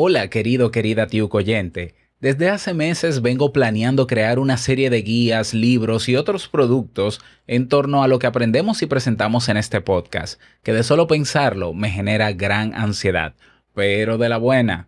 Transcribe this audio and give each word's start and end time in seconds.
Hola 0.00 0.30
querido, 0.30 0.70
querida 0.70 1.08
oyente. 1.32 1.96
Desde 2.20 2.50
hace 2.50 2.72
meses 2.72 3.20
vengo 3.20 3.52
planeando 3.52 4.06
crear 4.06 4.38
una 4.38 4.56
serie 4.56 4.90
de 4.90 5.02
guías, 5.02 5.54
libros 5.54 6.08
y 6.08 6.14
otros 6.14 6.46
productos 6.46 7.20
en 7.48 7.66
torno 7.68 8.04
a 8.04 8.06
lo 8.06 8.20
que 8.20 8.28
aprendemos 8.28 8.80
y 8.80 8.86
presentamos 8.86 9.48
en 9.48 9.56
este 9.56 9.80
podcast, 9.80 10.40
que 10.62 10.72
de 10.72 10.84
solo 10.84 11.08
pensarlo 11.08 11.74
me 11.74 11.90
genera 11.90 12.30
gran 12.30 12.74
ansiedad, 12.74 13.34
pero 13.74 14.18
de 14.18 14.28
la 14.28 14.36
buena. 14.36 14.86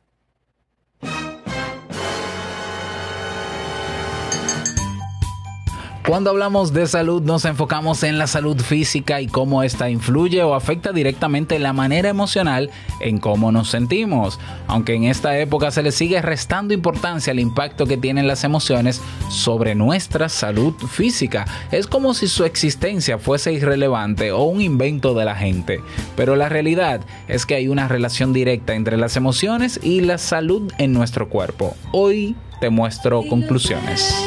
Cuando 6.08 6.30
hablamos 6.30 6.72
de 6.72 6.86
salud 6.86 7.20
nos 7.20 7.44
enfocamos 7.44 8.02
en 8.02 8.16
la 8.16 8.26
salud 8.26 8.58
física 8.58 9.20
y 9.20 9.26
cómo 9.26 9.62
esta 9.62 9.90
influye 9.90 10.42
o 10.42 10.54
afecta 10.54 10.90
directamente 10.90 11.58
la 11.58 11.74
manera 11.74 12.08
emocional 12.08 12.70
en 13.00 13.18
cómo 13.18 13.52
nos 13.52 13.68
sentimos. 13.68 14.40
Aunque 14.68 14.94
en 14.94 15.04
esta 15.04 15.38
época 15.38 15.70
se 15.70 15.82
le 15.82 15.92
sigue 15.92 16.22
restando 16.22 16.72
importancia 16.72 17.30
al 17.30 17.40
impacto 17.40 17.84
que 17.84 17.98
tienen 17.98 18.26
las 18.26 18.42
emociones 18.42 19.02
sobre 19.28 19.74
nuestra 19.74 20.30
salud 20.30 20.72
física. 20.72 21.44
Es 21.70 21.86
como 21.86 22.14
si 22.14 22.26
su 22.26 22.46
existencia 22.46 23.18
fuese 23.18 23.52
irrelevante 23.52 24.32
o 24.32 24.44
un 24.44 24.62
invento 24.62 25.12
de 25.12 25.26
la 25.26 25.34
gente. 25.34 25.82
Pero 26.16 26.36
la 26.36 26.48
realidad 26.48 27.02
es 27.28 27.44
que 27.44 27.54
hay 27.54 27.68
una 27.68 27.86
relación 27.86 28.32
directa 28.32 28.74
entre 28.74 28.96
las 28.96 29.18
emociones 29.18 29.78
y 29.82 30.00
la 30.00 30.16
salud 30.16 30.72
en 30.78 30.94
nuestro 30.94 31.28
cuerpo. 31.28 31.76
Hoy 31.92 32.34
te 32.62 32.70
muestro 32.70 33.24
conclusiones. 33.28 34.26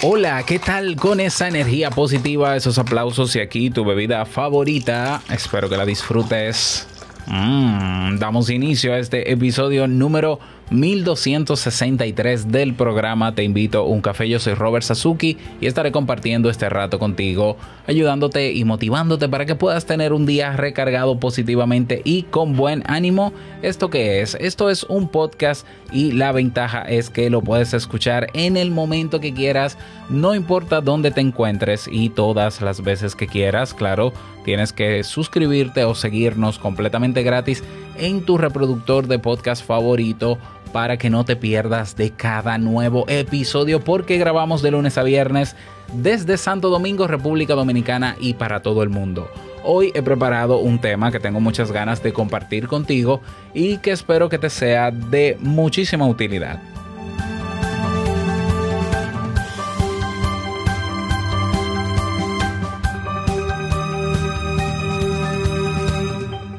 Hola, 0.00 0.44
¿qué 0.46 0.60
tal 0.60 0.94
con 0.94 1.18
esa 1.18 1.48
energía 1.48 1.90
positiva, 1.90 2.54
esos 2.54 2.78
aplausos 2.78 3.34
y 3.34 3.40
aquí 3.40 3.68
tu 3.68 3.84
bebida 3.84 4.24
favorita? 4.26 5.20
Espero 5.28 5.68
que 5.68 5.76
la 5.76 5.84
disfrutes. 5.84 6.86
Mm, 7.26 8.18
damos 8.18 8.48
inicio 8.48 8.94
a 8.94 8.98
este 8.98 9.32
episodio 9.32 9.88
número 9.88 10.38
1263 10.70 12.52
del 12.52 12.74
programa 12.74 13.34
Te 13.34 13.42
invito 13.42 13.78
a 13.78 13.86
un 13.86 14.00
café. 14.00 14.28
Yo 14.28 14.38
soy 14.38 14.54
Robert 14.54 14.84
Sasuki 14.84 15.36
y 15.60 15.66
estaré 15.66 15.92
compartiendo 15.92 16.50
este 16.50 16.68
rato 16.68 16.98
contigo, 16.98 17.56
ayudándote 17.86 18.52
y 18.52 18.64
motivándote 18.64 19.28
para 19.28 19.46
que 19.46 19.54
puedas 19.54 19.86
tener 19.86 20.12
un 20.12 20.26
día 20.26 20.52
recargado 20.52 21.18
positivamente 21.18 22.02
y 22.04 22.24
con 22.24 22.54
buen 22.54 22.82
ánimo. 22.86 23.32
¿Esto 23.62 23.88
qué 23.88 24.20
es? 24.20 24.36
Esto 24.40 24.68
es 24.68 24.84
un 24.84 25.08
podcast 25.08 25.66
y 25.90 26.12
la 26.12 26.32
ventaja 26.32 26.82
es 26.82 27.08
que 27.08 27.30
lo 27.30 27.40
puedes 27.40 27.72
escuchar 27.72 28.28
en 28.34 28.56
el 28.56 28.70
momento 28.70 29.20
que 29.20 29.32
quieras, 29.32 29.78
no 30.10 30.34
importa 30.34 30.80
dónde 30.80 31.10
te 31.10 31.20
encuentres 31.20 31.88
y 31.90 32.10
todas 32.10 32.60
las 32.60 32.82
veces 32.82 33.14
que 33.14 33.26
quieras. 33.26 33.72
Claro, 33.72 34.12
tienes 34.44 34.72
que 34.72 35.02
suscribirte 35.02 35.84
o 35.84 35.94
seguirnos 35.94 36.58
completamente 36.58 37.22
gratis 37.22 37.62
en 37.98 38.22
tu 38.22 38.38
reproductor 38.38 39.06
de 39.06 39.18
podcast 39.18 39.64
favorito 39.64 40.38
para 40.72 40.96
que 40.96 41.10
no 41.10 41.24
te 41.24 41.36
pierdas 41.36 41.96
de 41.96 42.10
cada 42.10 42.58
nuevo 42.58 43.04
episodio 43.08 43.80
porque 43.80 44.18
grabamos 44.18 44.62
de 44.62 44.70
lunes 44.70 44.98
a 44.98 45.02
viernes 45.02 45.56
desde 45.92 46.36
Santo 46.36 46.68
Domingo, 46.68 47.06
República 47.06 47.54
Dominicana 47.54 48.16
y 48.20 48.34
para 48.34 48.60
todo 48.60 48.82
el 48.82 48.88
mundo. 48.88 49.28
Hoy 49.64 49.90
he 49.94 50.02
preparado 50.02 50.58
un 50.58 50.80
tema 50.80 51.10
que 51.10 51.20
tengo 51.20 51.40
muchas 51.40 51.72
ganas 51.72 52.02
de 52.02 52.12
compartir 52.12 52.68
contigo 52.68 53.20
y 53.54 53.78
que 53.78 53.90
espero 53.90 54.28
que 54.28 54.38
te 54.38 54.50
sea 54.50 54.90
de 54.90 55.36
muchísima 55.40 56.06
utilidad. 56.06 56.60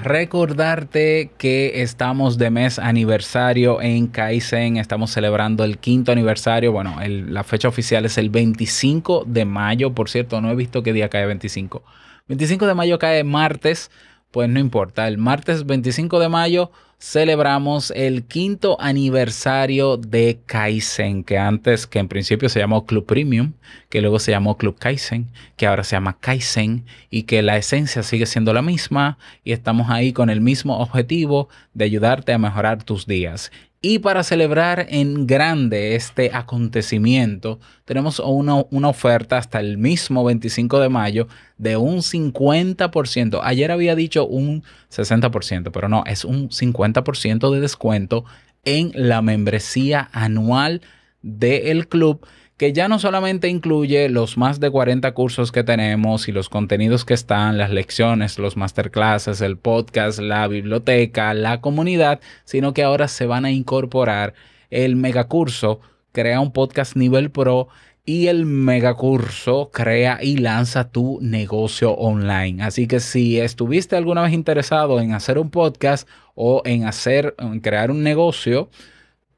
Recordarte 0.09 1.29
que 1.37 1.83
estamos 1.83 2.39
de 2.39 2.49
mes 2.49 2.79
aniversario 2.79 3.79
en 3.79 4.07
Kaizen, 4.07 4.77
estamos 4.77 5.11
celebrando 5.11 5.63
el 5.63 5.77
quinto 5.77 6.11
aniversario, 6.11 6.71
bueno, 6.71 6.97
la 6.99 7.43
fecha 7.43 7.67
oficial 7.67 8.05
es 8.05 8.17
el 8.17 8.31
25 8.31 9.23
de 9.27 9.45
mayo, 9.45 9.93
por 9.93 10.09
cierto, 10.09 10.41
no 10.41 10.49
he 10.49 10.55
visto 10.55 10.81
qué 10.81 10.93
día 10.93 11.09
cae 11.09 11.27
25. 11.27 11.83
25 12.27 12.65
de 12.65 12.73
mayo 12.73 12.97
cae 12.97 13.23
martes, 13.23 13.91
pues 14.31 14.49
no 14.49 14.59
importa, 14.59 15.07
el 15.07 15.17
martes 15.17 15.65
25 15.65 16.19
de 16.19 16.29
mayo 16.29 16.71
celebramos 16.99 17.91
el 17.95 18.25
quinto 18.25 18.75
aniversario 18.79 19.95
de 19.95 20.41
Kaizen, 20.45 21.23
que 21.23 21.37
antes, 21.37 21.87
que 21.87 21.99
en 21.99 22.09
principio 22.09 22.49
se 22.49 22.59
llamó 22.59 22.85
Club 22.85 23.05
Premium, 23.05 23.53
que 23.89 24.01
luego 24.01 24.19
se 24.19 24.31
llamó 24.31 24.57
Club 24.57 24.77
Kaizen, 24.77 25.27
que 25.55 25.65
ahora 25.65 25.85
se 25.85 25.95
llama 25.95 26.17
Kaizen 26.19 26.85
y 27.09 27.23
que 27.23 27.41
la 27.41 27.57
esencia 27.57 28.03
sigue 28.03 28.25
siendo 28.25 28.53
la 28.53 28.61
misma 28.61 29.17
y 29.45 29.53
estamos 29.53 29.89
ahí 29.89 30.11
con 30.11 30.29
el 30.29 30.41
mismo 30.41 30.77
objetivo 30.79 31.47
de 31.73 31.85
ayudarte 31.85 32.33
a 32.33 32.37
mejorar 32.37 32.83
tus 32.83 33.07
días. 33.07 33.51
Y 33.81 33.99
para 33.99 34.23
celebrar 34.23 34.87
en 34.89 35.25
grande 35.25 35.95
este 35.95 36.31
acontecimiento, 36.33 37.59
tenemos 37.85 38.19
una, 38.19 38.65
una, 38.71 38.89
oferta 38.89 39.37
hasta 39.37 39.61
el 39.61 39.77
mismo 39.77 40.25
25 40.25 40.81
de 40.81 40.89
mayo 40.89 41.27
de 41.57 41.77
un 41.77 41.99
50%. 41.99 43.39
Ayer 43.41 43.71
había 43.71 43.95
dicho 43.95 44.27
un 44.27 44.63
60%, 44.91 45.71
pero 45.71 45.87
no, 45.87 46.03
es 46.05 46.25
un 46.25 46.49
50% 46.49 47.53
de 47.53 47.61
descuento 47.61 48.25
en 48.65 48.91
la 48.95 49.21
membresía 49.21 50.09
anual 50.11 50.81
del 51.21 51.87
club 51.87 52.25
que 52.59 52.73
ya 52.73 52.89
no 52.89 52.99
solamente 52.99 53.47
incluye 53.47 54.09
los 54.09 54.37
más 54.37 54.59
de 54.59 54.69
40 54.69 55.13
cursos 55.13 55.53
que 55.53 55.63
tenemos 55.63 56.27
y 56.27 56.33
los 56.33 56.49
contenidos 56.49 57.05
que 57.05 57.13
están, 57.13 57.57
las 57.57 57.71
lecciones, 57.71 58.37
los 58.37 58.57
masterclasses, 58.57 59.39
el 59.39 59.57
podcast, 59.57 60.19
la 60.19 60.45
biblioteca, 60.49 61.33
la 61.33 61.61
comunidad, 61.61 62.19
sino 62.43 62.73
que 62.73 62.83
ahora 62.83 63.07
se 63.07 63.25
van 63.25 63.45
a 63.45 63.51
incorporar 63.51 64.33
el 64.71 64.97
megacurso, 64.97 65.79
crea 66.11 66.41
un 66.41 66.51
podcast 66.51 66.97
nivel 66.97 67.31
pro 67.31 67.69
y 68.03 68.27
el 68.27 68.45
megacurso 68.45 69.71
crea 69.71 70.19
y 70.21 70.35
lanza 70.35 70.91
tu 70.91 71.17
negocio 71.21 71.93
online. 71.93 72.61
Así 72.61 72.87
que 72.87 72.99
si 72.99 73.39
estuviste 73.39 73.95
alguna 73.95 74.23
vez 74.23 74.33
interesado 74.33 74.99
en 74.99 75.13
hacer 75.13 75.39
un 75.39 75.49
podcast 75.49 76.09
o 76.35 76.61
en 76.65 76.83
hacer, 76.83 77.35
en 77.39 77.61
crear 77.61 77.89
un 77.89 78.03
negocio, 78.03 78.69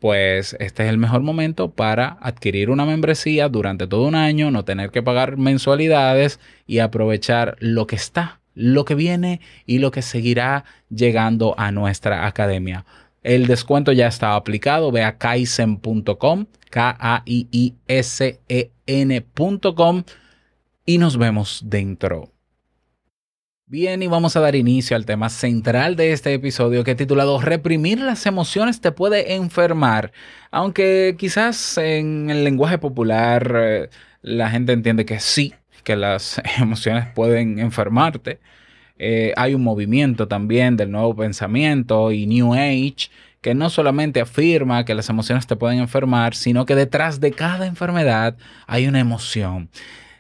pues 0.02 0.58
este 0.60 0.84
es 0.84 0.90
el 0.90 0.98
mejor 0.98 1.22
momento 1.22 1.72
para 1.72 2.18
adquirir 2.20 2.70
una 2.70 2.86
membresía 2.86 3.48
durante 3.48 3.88
todo 3.88 4.06
un 4.06 4.16
año, 4.16 4.52
no 4.52 4.66
tener 4.66 4.92
que 4.92 5.02
pagar 5.02 5.38
mensualidades 5.38 6.42
y 6.68 6.80
aprovechar 6.80 7.56
lo 7.60 7.88
que 7.88 7.96
está 7.96 8.42
lo 8.54 8.84
que 8.86 8.96
viene 8.96 9.40
y 9.66 9.80
lo 9.80 9.92
que 9.92 10.02
seguirá 10.02 10.66
llegando 10.90 11.56
a 11.58 11.72
nuestra 11.72 12.28
academia. 12.28 12.86
El 13.24 13.48
descuento 13.48 13.92
ya 13.92 14.08
está 14.08 14.36
aplicado. 14.36 14.92
Ve 14.92 15.04
a 15.04 15.18
kaizen.com, 15.18 16.48
K-A-I-I-S-E-N.com 16.70 17.64
y 20.86 20.98
nos 20.98 21.18
vemos 21.18 21.64
dentro. 21.66 22.31
Bien, 23.72 24.04
y 24.04 24.08
vamos 24.08 24.36
a 24.36 24.42
dar 24.42 24.56
inicio 24.56 24.98
al 24.98 25.06
tema 25.06 25.30
central 25.30 25.96
de 25.96 26.12
este 26.12 26.34
episodio 26.34 26.84
que 26.84 26.92
he 26.92 26.96
titulado 26.96 27.40
Reprimir 27.40 28.02
las 28.02 28.26
emociones 28.26 28.82
te 28.82 28.92
puede 28.92 29.36
enfermar. 29.36 30.12
Aunque 30.52 31.16
quizás 31.18 31.78
en 31.78 32.30
el 32.30 32.44
lenguaje 32.44 32.80
popular 32.80 33.56
eh, 33.56 33.90
la 34.24 34.50
gente 34.50 34.74
entiende 34.74 35.06
que 35.06 35.22
sí, 35.22 35.54
que 35.86 35.96
las 35.96 36.42
emociones 36.60 37.06
pueden 37.16 37.60
enfermarte. 37.60 38.42
Eh, 39.00 39.32
hay 39.38 39.54
un 39.56 39.64
movimiento 39.64 40.28
también 40.28 40.76
del 40.76 40.92
nuevo 40.92 41.16
pensamiento 41.16 42.12
y 42.12 42.28
New 42.28 42.54
Age 42.54 43.10
que 43.40 43.56
no 43.56 43.70
solamente 43.70 44.20
afirma 44.20 44.84
que 44.84 44.96
las 44.96 45.08
emociones 45.08 45.48
te 45.48 45.56
pueden 45.56 45.80
enfermar, 45.80 46.36
sino 46.36 46.66
que 46.66 46.76
detrás 46.76 47.22
de 47.22 47.32
cada 47.32 47.68
enfermedad 47.68 48.36
hay 48.68 48.88
una 48.88 49.00
emoción. 49.00 49.70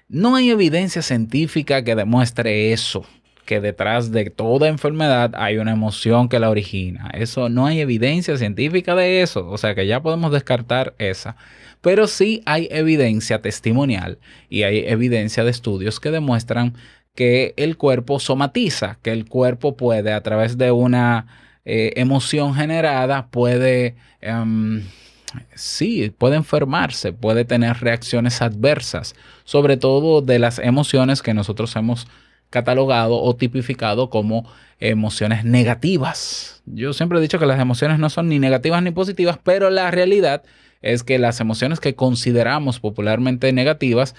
No 0.07 0.38
hay 0.38 0.51
evidencia 0.51 1.01
científica 1.01 1.83
que 1.83 1.95
demuestre 1.95 2.71
eso 2.71 3.06
que 3.45 3.59
detrás 3.59 4.11
de 4.11 4.29
toda 4.29 4.67
enfermedad 4.67 5.33
hay 5.35 5.57
una 5.57 5.71
emoción 5.71 6.29
que 6.29 6.39
la 6.39 6.49
origina. 6.49 7.09
Eso 7.13 7.49
no 7.49 7.65
hay 7.65 7.81
evidencia 7.81 8.38
científica 8.38 8.95
de 8.95 9.21
eso, 9.21 9.47
o 9.49 9.57
sea 9.57 9.75
que 9.75 9.88
ya 9.88 10.01
podemos 10.01 10.31
descartar 10.31 10.93
esa. 10.97 11.35
Pero 11.81 12.07
sí 12.07 12.43
hay 12.45 12.67
evidencia 12.71 13.41
testimonial 13.41 14.19
y 14.49 14.63
hay 14.63 14.79
evidencia 14.88 15.43
de 15.43 15.51
estudios 15.51 15.99
que 15.99 16.11
demuestran 16.11 16.75
que 17.15 17.53
el 17.57 17.77
cuerpo 17.77 18.19
somatiza, 18.19 18.97
que 19.01 19.11
el 19.11 19.25
cuerpo 19.25 19.75
puede 19.75 20.13
a 20.13 20.21
través 20.21 20.57
de 20.57 20.71
una 20.71 21.27
eh, 21.65 21.94
emoción 21.95 22.55
generada, 22.55 23.27
puede... 23.27 23.95
Em, 24.21 24.83
sí, 25.55 26.13
puede 26.17 26.35
enfermarse, 26.35 27.13
puede 27.13 27.45
tener 27.45 27.77
reacciones 27.77 28.41
adversas, 28.41 29.15
sobre 29.44 29.77
todo 29.77 30.21
de 30.21 30.39
las 30.39 30.59
emociones 30.59 31.21
que 31.21 31.33
nosotros 31.33 31.75
hemos 31.75 32.07
catalogado 32.51 33.19
o 33.19 33.36
tipificado 33.36 34.12
como 34.12 34.45
emociones 34.80 35.44
negativas. 35.44 36.62
Yo 36.68 36.94
siempre 36.94 37.18
he 37.18 37.21
dicho 37.21 37.39
que 37.39 37.48
las 37.48 37.59
emociones 37.59 37.98
no 37.98 38.12
son 38.12 38.30
ni 38.30 38.38
negativas 38.38 38.83
ni 38.83 38.92
positivas, 38.92 39.39
pero 39.44 39.71
la 39.71 39.89
realidad 39.89 40.44
es 40.83 41.03
que 41.03 41.18
las 41.18 41.39
emociones 41.39 41.80
que 41.80 41.95
consideramos 41.95 42.80
popularmente 42.80 43.51
negativas 43.53 44.15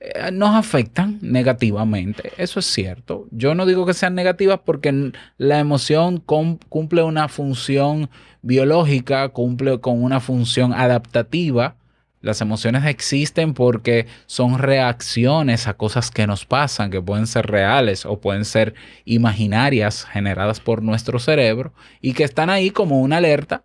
eh, 0.00 0.30
nos 0.32 0.54
afectan 0.54 1.18
negativamente. 1.22 2.32
Eso 2.36 2.60
es 2.60 2.66
cierto. 2.66 3.26
Yo 3.30 3.54
no 3.54 3.64
digo 3.64 3.86
que 3.86 3.94
sean 3.94 4.14
negativas 4.14 4.60
porque 4.64 5.12
la 5.36 5.58
emoción 5.58 6.18
cumple 6.18 7.02
una 7.02 7.28
función 7.28 8.10
biológica, 8.42 9.28
cumple 9.30 9.80
con 9.80 10.02
una 10.02 10.20
función 10.20 10.72
adaptativa 10.72 11.76
las 12.20 12.40
emociones 12.40 12.84
existen 12.84 13.54
porque 13.54 14.06
son 14.26 14.58
reacciones 14.58 15.68
a 15.68 15.74
cosas 15.74 16.10
que 16.10 16.26
nos 16.26 16.44
pasan, 16.44 16.90
que 16.90 17.00
pueden 17.00 17.26
ser 17.26 17.46
reales 17.46 18.04
o 18.04 18.20
pueden 18.20 18.44
ser 18.44 18.74
imaginarias 19.04 20.04
generadas 20.04 20.58
por 20.60 20.82
nuestro 20.82 21.18
cerebro 21.20 21.72
y 22.00 22.14
que 22.14 22.24
están 22.24 22.50
ahí 22.50 22.70
como 22.70 23.00
una 23.00 23.18
alerta 23.18 23.62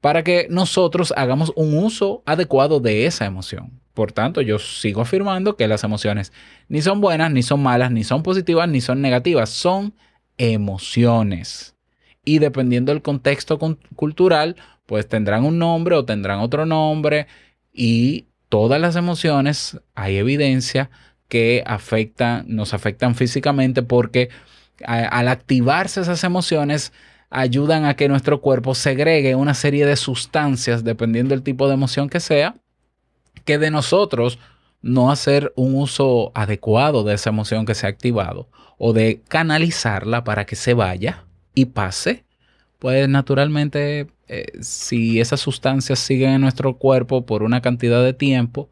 para 0.00 0.22
que 0.22 0.46
nosotros 0.50 1.12
hagamos 1.16 1.52
un 1.56 1.76
uso 1.76 2.22
adecuado 2.26 2.78
de 2.78 3.06
esa 3.06 3.24
emoción. 3.24 3.80
Por 3.92 4.12
tanto, 4.12 4.40
yo 4.40 4.58
sigo 4.58 5.00
afirmando 5.00 5.56
que 5.56 5.66
las 5.66 5.82
emociones 5.82 6.32
ni 6.68 6.82
son 6.82 7.00
buenas, 7.00 7.32
ni 7.32 7.42
son 7.42 7.62
malas, 7.62 7.90
ni 7.90 8.04
son 8.04 8.22
positivas, 8.22 8.68
ni 8.68 8.80
son 8.80 9.00
negativas, 9.00 9.48
son 9.48 9.94
emociones. 10.38 11.74
Y 12.24 12.38
dependiendo 12.38 12.92
del 12.92 13.02
contexto 13.02 13.58
cultural, 13.96 14.56
pues 14.84 15.08
tendrán 15.08 15.44
un 15.44 15.58
nombre 15.58 15.96
o 15.96 16.04
tendrán 16.04 16.40
otro 16.40 16.66
nombre 16.66 17.26
y 17.76 18.26
todas 18.48 18.80
las 18.80 18.96
emociones 18.96 19.78
hay 19.94 20.16
evidencia 20.16 20.90
que 21.28 21.62
afectan, 21.66 22.46
nos 22.48 22.72
afectan 22.72 23.14
físicamente 23.14 23.82
porque 23.82 24.30
al 24.84 25.28
activarse 25.28 26.00
esas 26.00 26.24
emociones 26.24 26.92
ayudan 27.30 27.84
a 27.84 27.94
que 27.94 28.08
nuestro 28.08 28.40
cuerpo 28.40 28.74
segregue 28.74 29.34
una 29.34 29.54
serie 29.54 29.84
de 29.84 29.96
sustancias, 29.96 30.84
dependiendo 30.84 31.34
del 31.34 31.42
tipo 31.42 31.68
de 31.68 31.74
emoción 31.74 32.08
que 32.08 32.20
sea, 32.20 32.56
que 33.44 33.58
de 33.58 33.70
nosotros 33.70 34.38
no 34.80 35.10
hacer 35.10 35.52
un 35.56 35.74
uso 35.74 36.32
adecuado 36.34 37.04
de 37.04 37.14
esa 37.14 37.30
emoción 37.30 37.66
que 37.66 37.74
se 37.74 37.86
ha 37.86 37.90
activado 37.90 38.48
o 38.78 38.92
de 38.92 39.22
canalizarla 39.28 40.24
para 40.24 40.46
que 40.46 40.56
se 40.56 40.74
vaya 40.74 41.24
y 41.54 41.66
pase, 41.66 42.24
pues 42.78 43.08
naturalmente 43.08 44.06
eh, 44.28 44.46
si 44.60 45.20
esas 45.20 45.40
sustancias 45.40 45.98
siguen 45.98 46.30
en 46.30 46.40
nuestro 46.40 46.76
cuerpo 46.78 47.26
por 47.26 47.42
una 47.42 47.60
cantidad 47.60 48.02
de 48.02 48.12
tiempo, 48.12 48.68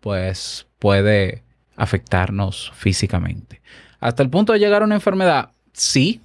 pues 0.00 0.66
puede 0.78 1.42
afectarnos 1.76 2.72
físicamente. 2.74 3.60
Hasta 4.00 4.22
el 4.22 4.30
punto 4.30 4.52
de 4.52 4.58
llegar 4.58 4.82
a 4.82 4.86
una 4.86 4.94
enfermedad, 4.94 5.50
sí, 5.72 6.20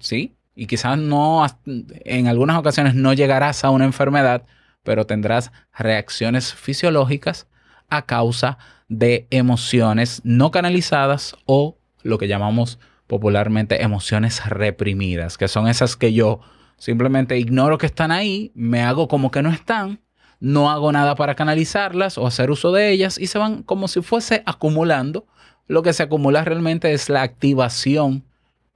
sí, 0.00 0.34
y 0.54 0.66
quizás 0.66 0.98
no, 0.98 1.44
en 1.66 2.26
algunas 2.26 2.58
ocasiones 2.58 2.94
no 2.94 3.12
llegarás 3.12 3.64
a 3.64 3.70
una 3.70 3.84
enfermedad, 3.84 4.44
pero 4.82 5.06
tendrás 5.06 5.52
reacciones 5.76 6.54
fisiológicas 6.54 7.46
a 7.88 8.06
causa 8.06 8.58
de 8.88 9.26
emociones 9.30 10.20
no 10.24 10.50
canalizadas 10.50 11.36
o 11.46 11.76
lo 12.02 12.18
que 12.18 12.28
llamamos 12.28 12.78
popularmente 13.06 13.82
emociones 13.82 14.44
reprimidas, 14.46 15.38
que 15.38 15.48
son 15.48 15.68
esas 15.68 15.96
que 15.96 16.12
yo 16.12 16.40
Simplemente 16.82 17.38
ignoro 17.38 17.78
que 17.78 17.86
están 17.86 18.10
ahí, 18.10 18.50
me 18.56 18.82
hago 18.82 19.06
como 19.06 19.30
que 19.30 19.40
no 19.40 19.50
están, 19.50 20.00
no 20.40 20.68
hago 20.68 20.90
nada 20.90 21.14
para 21.14 21.36
canalizarlas 21.36 22.18
o 22.18 22.26
hacer 22.26 22.50
uso 22.50 22.72
de 22.72 22.90
ellas 22.90 23.18
y 23.18 23.28
se 23.28 23.38
van 23.38 23.62
como 23.62 23.86
si 23.86 24.02
fuese 24.02 24.42
acumulando. 24.46 25.28
Lo 25.68 25.84
que 25.84 25.92
se 25.92 26.02
acumula 26.02 26.42
realmente 26.42 26.92
es 26.92 27.08
la 27.08 27.22
activación 27.22 28.24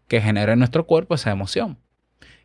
que 0.06 0.20
genera 0.20 0.52
en 0.52 0.60
nuestro 0.60 0.86
cuerpo 0.86 1.16
esa 1.16 1.32
emoción. 1.32 1.80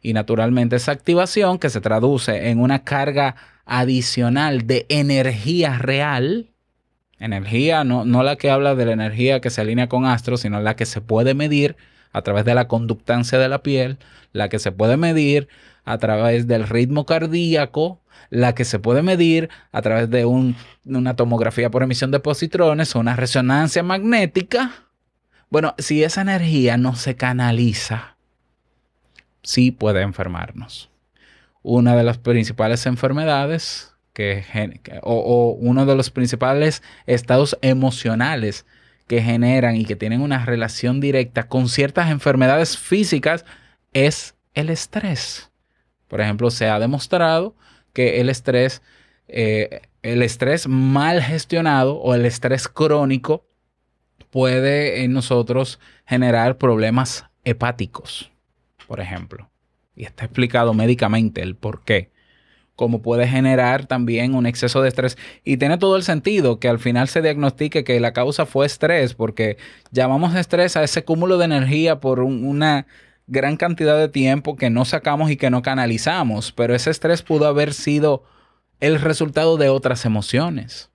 Y 0.02 0.14
naturalmente 0.14 0.78
esa 0.78 0.94
activación 0.94 1.60
que 1.60 1.70
se 1.70 1.80
traduce 1.80 2.50
en 2.50 2.60
una 2.60 2.84
carga 2.84 3.36
adicional 3.64 4.66
de 4.66 4.88
energía 4.90 5.78
real, 5.78 6.50
energía 7.20 7.84
no, 7.84 8.04
no 8.04 8.24
la 8.24 8.36
que 8.36 8.50
habla 8.50 8.74
de 8.74 8.88
la 8.88 8.94
energía 8.94 9.42
que 9.42 9.52
se 9.52 9.62
alinea 9.62 9.90
con 9.90 10.08
astros, 10.08 10.42
sino 10.42 10.60
la 10.60 10.76
que 10.76 10.88
se 10.88 11.02
puede 11.02 11.36
medir 11.36 11.78
a 12.14 12.22
través 12.22 12.46
de 12.46 12.56
la 12.56 12.68
conductancia 12.68 13.40
de 13.40 13.50
la 13.50 13.64
piel, 13.64 13.98
la 14.34 14.50
que 14.50 14.60
se 14.60 14.72
puede 14.72 14.98
medir 14.98 15.48
a 15.84 15.98
través 15.98 16.48
del 16.48 16.68
ritmo 16.68 17.06
cardíaco, 17.06 18.02
la 18.30 18.54
que 18.54 18.66
se 18.66 18.80
puede 18.80 19.02
medir 19.02 19.50
a 19.72 19.82
través 19.82 20.10
de 20.10 20.26
una 20.26 21.16
tomografía 21.16 21.72
por 21.72 21.84
emisión 21.84 22.12
de 22.12 22.20
positrones 22.20 22.96
o 22.96 23.00
una 23.00 23.16
resonancia 23.16 23.84
magnética. 23.84 24.72
Bueno, 25.50 25.76
si 25.78 26.04
esa 26.04 26.22
energía 26.22 26.78
no 26.78 26.96
se 26.96 27.16
canaliza, 27.16 28.16
sí 29.44 29.72
puede 29.72 30.02
enfermarnos. 30.02 30.90
Una 31.64 31.96
de 31.96 32.04
las 32.04 32.18
principales 32.18 32.86
enfermedades 32.86 33.94
que, 34.14 34.46
o 35.02 35.58
uno 35.60 35.86
de 35.86 35.96
los 35.96 36.10
principales 36.10 36.84
estados 37.06 37.58
emocionales 37.62 38.66
que 39.08 39.22
generan 39.22 39.76
y 39.76 39.86
que 39.86 39.96
tienen 39.96 40.22
una 40.22 40.46
relación 40.46 41.00
directa 41.00 41.48
con 41.48 41.68
ciertas 41.70 42.12
enfermedades 42.12 42.78
físicas 42.78 43.46
es 43.94 44.36
el 44.54 44.70
estrés. 44.70 45.52
Por 46.08 46.22
ejemplo, 46.22 46.52
se 46.52 46.68
ha 46.68 46.80
demostrado 46.80 47.56
que 47.94 48.22
el 48.22 48.30
estrés, 48.30 48.82
eh, 49.28 49.82
el 50.02 50.22
estrés 50.22 50.68
mal 50.68 51.22
gestionado 51.22 51.96
o 51.96 52.16
el 52.16 52.26
estrés 52.26 52.68
crónico 52.68 53.46
puede 54.30 55.04
en 55.04 55.14
nosotros 55.14 55.80
generar 56.06 56.58
problemas 56.58 57.26
hepáticos, 57.44 58.32
por 58.88 59.00
ejemplo. 59.00 59.50
Y 59.96 60.06
está 60.06 60.26
explicado 60.26 60.74
médicamente 60.74 61.42
el 61.42 61.56
por 61.56 61.84
qué 61.84 62.11
como 62.82 63.04
puede 63.04 63.28
generar 63.28 63.86
también 63.86 64.34
un 64.34 64.48
exceso 64.48 64.82
de 64.82 64.88
estrés. 64.88 65.16
Y 65.44 65.58
tiene 65.58 65.78
todo 65.78 65.98
el 65.98 66.02
sentido 66.02 66.60
que 66.60 66.68
al 66.68 66.80
final 66.80 67.08
se 67.08 67.22
diagnostique 67.22 67.84
que 67.84 68.00
la 68.00 68.12
causa 68.12 68.48
fue 68.48 68.66
estrés, 68.66 69.14
porque 69.14 69.58
llamamos 69.92 70.34
estrés 70.34 70.76
a 70.76 70.84
ese 70.84 71.06
cúmulo 71.06 71.38
de 71.38 71.46
energía 71.46 72.00
por 72.00 72.22
una 72.22 72.88
gran 73.28 73.56
cantidad 73.56 74.00
de 74.00 74.10
tiempo 74.10 74.56
que 74.56 74.72
no 74.72 74.84
sacamos 74.84 75.30
y 75.30 75.38
que 75.38 75.52
no 75.52 75.62
canalizamos, 75.62 76.54
pero 76.54 76.74
ese 76.74 76.90
estrés 76.90 77.22
pudo 77.22 77.46
haber 77.46 77.76
sido 77.76 78.24
el 78.80 79.00
resultado 79.00 79.58
de 79.58 79.70
otras 79.70 80.04
emociones. 80.04 80.90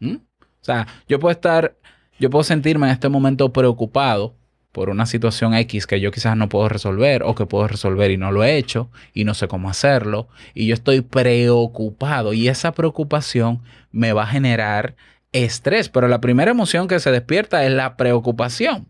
¿Mm? 0.00 0.16
O 0.16 0.62
sea, 0.64 0.88
yo 1.06 1.20
puedo 1.20 1.30
estar, 1.30 1.76
yo 2.18 2.30
puedo 2.30 2.42
sentirme 2.42 2.88
en 2.88 2.94
este 2.94 3.08
momento 3.08 3.52
preocupado 3.52 4.34
por 4.72 4.88
una 4.88 5.06
situación 5.06 5.54
X 5.54 5.86
que 5.86 6.00
yo 6.00 6.12
quizás 6.12 6.36
no 6.36 6.48
puedo 6.48 6.68
resolver 6.68 7.22
o 7.24 7.34
que 7.34 7.46
puedo 7.46 7.66
resolver 7.66 8.10
y 8.10 8.16
no 8.16 8.30
lo 8.30 8.44
he 8.44 8.56
hecho 8.56 8.88
y 9.12 9.24
no 9.24 9.34
sé 9.34 9.48
cómo 9.48 9.68
hacerlo 9.68 10.28
y 10.54 10.66
yo 10.66 10.74
estoy 10.74 11.00
preocupado 11.00 12.32
y 12.32 12.48
esa 12.48 12.72
preocupación 12.72 13.60
me 13.90 14.12
va 14.12 14.24
a 14.24 14.28
generar 14.28 14.94
estrés, 15.32 15.88
pero 15.88 16.08
la 16.08 16.20
primera 16.20 16.50
emoción 16.50 16.88
que 16.88 17.00
se 17.00 17.10
despierta 17.10 17.64
es 17.64 17.72
la 17.72 17.96
preocupación. 17.96 18.86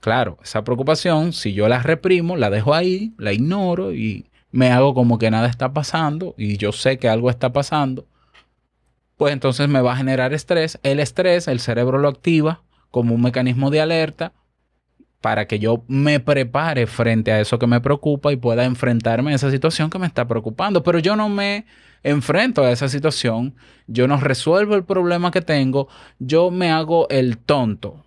Claro, 0.00 0.38
esa 0.42 0.64
preocupación, 0.64 1.32
si 1.32 1.52
yo 1.52 1.68
la 1.68 1.82
reprimo, 1.82 2.36
la 2.36 2.48
dejo 2.50 2.74
ahí, 2.74 3.12
la 3.18 3.32
ignoro 3.32 3.92
y 3.92 4.26
me 4.50 4.70
hago 4.70 4.94
como 4.94 5.18
que 5.18 5.30
nada 5.30 5.48
está 5.48 5.72
pasando 5.72 6.34
y 6.38 6.56
yo 6.56 6.72
sé 6.72 6.98
que 6.98 7.08
algo 7.08 7.28
está 7.30 7.52
pasando, 7.52 8.06
pues 9.16 9.32
entonces 9.32 9.68
me 9.68 9.82
va 9.82 9.92
a 9.92 9.96
generar 9.96 10.32
estrés. 10.32 10.78
El 10.82 10.98
estrés, 11.00 11.46
el 11.48 11.60
cerebro 11.60 11.98
lo 11.98 12.08
activa 12.08 12.62
como 12.90 13.14
un 13.14 13.22
mecanismo 13.22 13.70
de 13.70 13.82
alerta 13.82 14.32
para 15.20 15.46
que 15.46 15.58
yo 15.58 15.84
me 15.86 16.20
prepare 16.20 16.86
frente 16.86 17.30
a 17.32 17.40
eso 17.40 17.58
que 17.58 17.66
me 17.66 17.80
preocupa 17.80 18.32
y 18.32 18.36
pueda 18.36 18.64
enfrentarme 18.64 19.32
a 19.32 19.34
esa 19.34 19.50
situación 19.50 19.90
que 19.90 19.98
me 19.98 20.06
está 20.06 20.26
preocupando. 20.26 20.82
Pero 20.82 20.98
yo 20.98 21.16
no 21.16 21.28
me 21.28 21.66
enfrento 22.02 22.64
a 22.64 22.70
esa 22.70 22.88
situación, 22.88 23.54
yo 23.86 24.08
no 24.08 24.16
resuelvo 24.16 24.74
el 24.74 24.84
problema 24.84 25.30
que 25.30 25.42
tengo, 25.42 25.88
yo 26.18 26.50
me 26.50 26.70
hago 26.70 27.08
el 27.10 27.36
tonto 27.36 28.04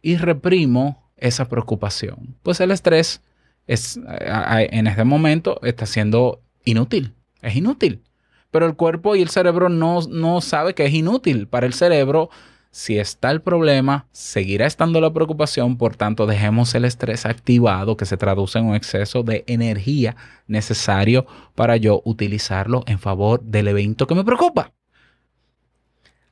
y 0.00 0.16
reprimo 0.16 1.10
esa 1.18 1.48
preocupación. 1.48 2.36
Pues 2.42 2.60
el 2.60 2.70
estrés 2.70 3.20
es, 3.66 4.00
en 4.20 4.86
este 4.86 5.04
momento 5.04 5.60
está 5.62 5.84
siendo 5.84 6.40
inútil, 6.64 7.12
es 7.42 7.56
inútil. 7.56 8.02
Pero 8.50 8.64
el 8.64 8.76
cuerpo 8.76 9.14
y 9.14 9.20
el 9.20 9.28
cerebro 9.28 9.68
no, 9.68 10.00
no 10.08 10.40
sabe 10.40 10.74
que 10.74 10.86
es 10.86 10.94
inútil. 10.94 11.48
Para 11.48 11.66
el 11.66 11.74
cerebro 11.74 12.30
si 12.78 12.96
está 12.96 13.32
el 13.32 13.42
problema, 13.42 14.06
seguirá 14.12 14.64
estando 14.64 15.00
la 15.00 15.12
preocupación, 15.12 15.76
por 15.76 15.96
tanto 15.96 16.26
dejemos 16.26 16.76
el 16.76 16.84
estrés 16.84 17.26
activado 17.26 17.96
que 17.96 18.06
se 18.06 18.16
traduce 18.16 18.60
en 18.60 18.66
un 18.66 18.76
exceso 18.76 19.24
de 19.24 19.42
energía 19.48 20.14
necesario 20.46 21.26
para 21.56 21.76
yo 21.76 22.02
utilizarlo 22.04 22.84
en 22.86 23.00
favor 23.00 23.42
del 23.42 23.66
evento 23.66 24.06
que 24.06 24.14
me 24.14 24.22
preocupa. 24.22 24.70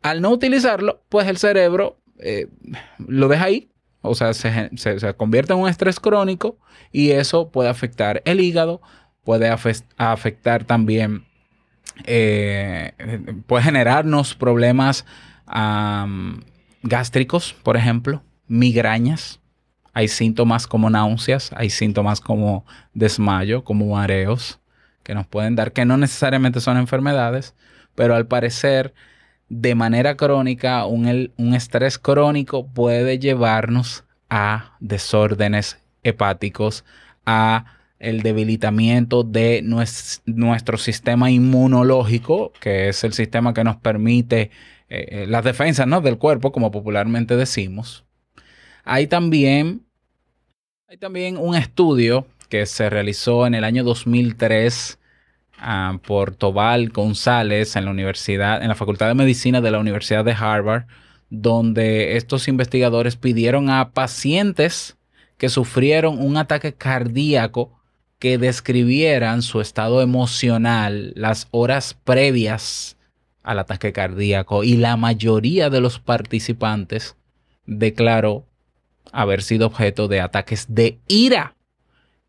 Al 0.03 0.23
no 0.23 0.31
utilizarlo, 0.31 1.03
pues 1.09 1.27
el 1.27 1.37
cerebro 1.37 1.99
eh, 2.21 2.47
lo 3.09 3.27
deja 3.27 3.47
ahí, 3.47 3.69
o 4.01 4.15
sea, 4.15 4.33
se, 4.33 4.71
convierte 5.17 5.53
en 5.53 5.59
un 5.59 5.69
estrés 5.69 5.99
crónico 5.99 6.59
y 6.93 7.11
eso 7.11 7.51
puede 7.51 7.71
afectar 7.71 8.23
el 8.25 8.39
hígado, 8.39 8.81
puede 9.25 9.49
afectar 9.49 10.63
también, 10.63 11.25
eh, 12.05 12.93
puede 13.49 13.65
generarnos 13.65 14.37
problemas 14.37 15.05
gástricos, 16.83 17.55
por 17.63 17.77
ejemplo, 17.77 18.23
migrañas. 18.49 19.41
Hay 19.93 20.09
síntomas 20.09 20.67
como 20.67 20.91
náuseas, 20.91 21.51
hay 21.57 21.71
síntomas 21.71 22.21
como 22.21 22.67
desmayo, 22.93 23.65
como 23.65 23.95
mareos, 23.95 24.61
que 25.03 25.15
nos 25.15 25.27
pueden 25.27 25.57
dar, 25.57 25.73
que 25.73 25.85
no 25.85 25.97
necesariamente 25.97 26.61
son 26.61 26.77
enfermedades, 26.77 27.55
pero 27.95 28.15
al 28.15 28.27
parecer, 28.27 28.93
de 29.49 29.75
manera 29.75 30.17
crónica, 30.17 30.85
un, 30.85 31.07
estrés 31.55 31.99
crónico 31.99 32.67
puede 32.67 33.19
llevarnos 33.19 34.05
a 34.29 34.77
desórdenes 34.81 35.79
hepáticos, 36.03 36.85
a 37.25 37.65
el 37.99 38.23
debilitamiento 38.23 39.23
de 39.23 39.63
nuestro 39.63 40.77
sistema 40.77 41.31
inmunológico, 41.31 42.53
que 42.61 42.89
es 42.91 43.03
el 43.05 43.15
sistema 43.15 43.55
que 43.55 43.65
nos 43.65 43.77
permite 43.77 44.51
eh, 44.89 45.07
eh, 45.11 45.27
las 45.27 45.45
defensas 45.45 45.87
¿no? 45.87 46.01
del 46.01 46.19
cuerpo, 46.19 46.53
como 46.53 46.71
popularmente 46.71 47.37
decimos. 47.37 48.05
Hay 48.85 49.09
también, 49.09 49.85
hay 50.89 50.97
también 50.97 51.37
un 51.37 51.57
estudio 51.57 52.27
que 52.49 52.67
se 52.67 52.89
realizó 52.89 53.47
en 53.47 53.55
el 53.55 53.65
año 53.65 53.83
2003 53.83 54.99
ah, 55.59 55.99
por 56.07 56.37
Tobal 56.37 56.91
González 56.91 57.75
en 57.75 57.85
la 57.85 57.91
universidad, 57.91 58.63
en 58.63 58.69
la 58.69 58.77
Facultad 58.77 59.09
de 59.09 59.15
Medicina 59.15 59.61
de 59.61 59.73
la 59.73 59.81
Universidad 59.81 60.25
de 60.25 60.33
Harvard, 60.33 60.85
donde 61.31 62.17
estos 62.17 62.47
investigadores 62.47 63.17
pidieron 63.17 63.71
a 63.71 63.91
pacientes 63.91 64.97
que 65.37 65.49
sufrieron 65.49 66.23
un 66.23 66.37
ataque 66.37 66.75
cardíaco 66.75 67.73
que 68.19 68.39
describieran 68.39 69.43
su 69.43 69.61
estado 69.61 70.01
emocional 70.01 71.13
las 71.17 71.49
horas 71.51 71.95
previas 72.05 72.96
al 73.47 73.61
ataque 73.61 73.93
cardíaco 73.93 74.65
y 74.65 74.77
la 74.77 74.97
mayoría 74.97 75.71
de 75.71 75.81
los 75.81 76.01
participantes 76.01 77.17
declaró 77.65 78.45
haber 79.13 79.43
sido 79.43 79.69
objeto 79.69 80.09
de 80.09 80.21
ataques 80.21 80.67
de 80.69 80.99
ira 81.07 81.55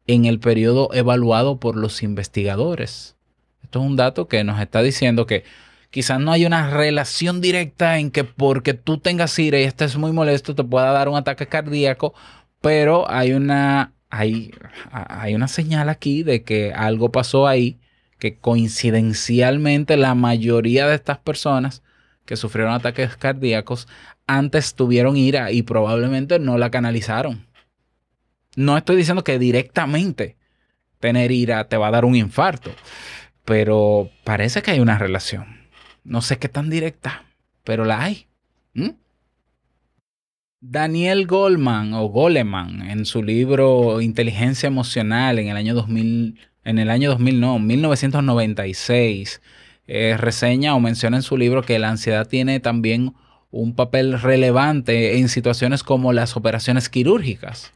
en 0.05 0.25
el 0.25 0.39
periodo 0.39 0.89
evaluado 0.93 1.59
por 1.59 1.75
los 1.75 2.03
investigadores. 2.03 3.15
Esto 3.63 3.79
es 3.79 3.85
un 3.85 3.95
dato 3.95 4.27
que 4.27 4.43
nos 4.43 4.61
está 4.61 4.81
diciendo 4.83 5.25
que 5.25 5.43
quizás 5.89 6.19
no 6.19 6.31
hay 6.31 6.45
una 6.45 6.69
relación 6.69 7.41
directa 7.41 7.97
en 7.97 8.11
que 8.11 8.23
porque 8.23 8.75
tú 8.75 8.99
tengas 8.99 9.37
ira 9.39 9.59
y 9.59 9.63
estés 9.63 9.97
muy 9.97 10.11
molesto 10.11 10.53
te 10.53 10.63
pueda 10.63 10.91
dar 10.91 11.09
un 11.09 11.17
ataque 11.17 11.47
cardíaco, 11.47 12.13
pero 12.61 13.09
hay 13.09 13.33
una, 13.33 13.91
hay, 14.11 14.51
hay 14.91 15.33
una 15.33 15.47
señal 15.47 15.89
aquí 15.89 16.21
de 16.21 16.43
que 16.43 16.73
algo 16.73 17.11
pasó 17.11 17.47
ahí 17.47 17.79
que 18.19 18.37
coincidencialmente 18.37 19.97
la 19.97 20.15
mayoría 20.15 20.87
de 20.87 20.95
estas 20.95 21.19
personas 21.19 21.83
que 22.25 22.35
sufrieron 22.35 22.73
ataques 22.73 23.15
cardíacos 23.15 23.87
antes 24.27 24.75
tuvieron 24.75 25.15
ira 25.15 25.51
y 25.51 25.63
probablemente 25.63 26.39
no 26.39 26.57
la 26.57 26.69
canalizaron. 26.69 27.47
No 28.55 28.77
estoy 28.77 28.97
diciendo 28.97 29.23
que 29.23 29.39
directamente 29.39 30.35
tener 30.99 31.31
ira 31.31 31.67
te 31.69 31.77
va 31.77 31.87
a 31.87 31.91
dar 31.91 32.05
un 32.05 32.15
infarto, 32.15 32.71
pero 33.45 34.09
parece 34.23 34.61
que 34.61 34.71
hay 34.71 34.79
una 34.79 34.97
relación. 34.97 35.69
No 36.03 36.21
sé 36.21 36.37
qué 36.37 36.49
tan 36.49 36.69
directa, 36.69 37.23
pero 37.63 37.85
la 37.85 38.03
hay. 38.03 38.27
¿Mm? 38.73 38.91
Daniel 40.59 41.27
Goldman 41.27 41.93
o 41.93 42.07
Goleman 42.07 42.81
en 42.89 43.05
su 43.05 43.21
libro 43.21 44.01
Inteligencia 44.01 44.67
Emocional 44.67 45.37
en 45.37 45.49
el 45.49 45.55
año 45.55 45.75
2000 45.75 46.39
en 46.67 46.79
el 46.79 46.89
año 46.89 47.11
2000, 47.11 47.39
no, 47.39 47.59
1996, 47.59 49.41
eh, 49.87 50.15
reseña 50.17 50.75
o 50.75 50.81
menciona 50.81 51.15
en 51.15 51.23
su 51.23 51.37
libro 51.37 51.63
que 51.63 51.79
la 51.79 51.89
ansiedad 51.89 52.27
tiene 52.27 52.59
también 52.59 53.13
un 53.51 53.73
papel 53.73 54.19
relevante 54.21 55.17
en 55.17 55.29
situaciones 55.29 55.81
como 55.81 56.11
las 56.11 56.35
operaciones 56.35 56.89
quirúrgicas. 56.89 57.71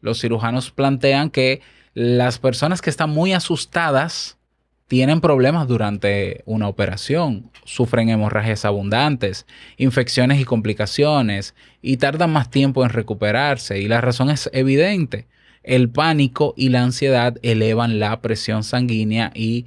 Los 0.00 0.20
cirujanos 0.20 0.70
plantean 0.70 1.30
que 1.30 1.60
las 1.92 2.38
personas 2.38 2.82
que 2.82 2.90
están 2.90 3.10
muy 3.10 3.32
asustadas 3.32 4.38
tienen 4.86 5.20
problemas 5.20 5.66
durante 5.66 6.44
una 6.46 6.68
operación, 6.68 7.50
sufren 7.64 8.10
hemorragias 8.10 8.64
abundantes, 8.64 9.44
infecciones 9.76 10.40
y 10.40 10.44
complicaciones 10.44 11.56
y 11.82 11.96
tardan 11.96 12.30
más 12.30 12.48
tiempo 12.48 12.84
en 12.84 12.90
recuperarse 12.90 13.80
y 13.80 13.88
la 13.88 14.00
razón 14.00 14.30
es 14.30 14.48
evidente 14.52 15.26
el 15.66 15.90
pánico 15.90 16.54
y 16.56 16.70
la 16.70 16.82
ansiedad 16.82 17.36
elevan 17.42 17.98
la 17.98 18.22
presión 18.22 18.62
sanguínea 18.62 19.32
y, 19.34 19.66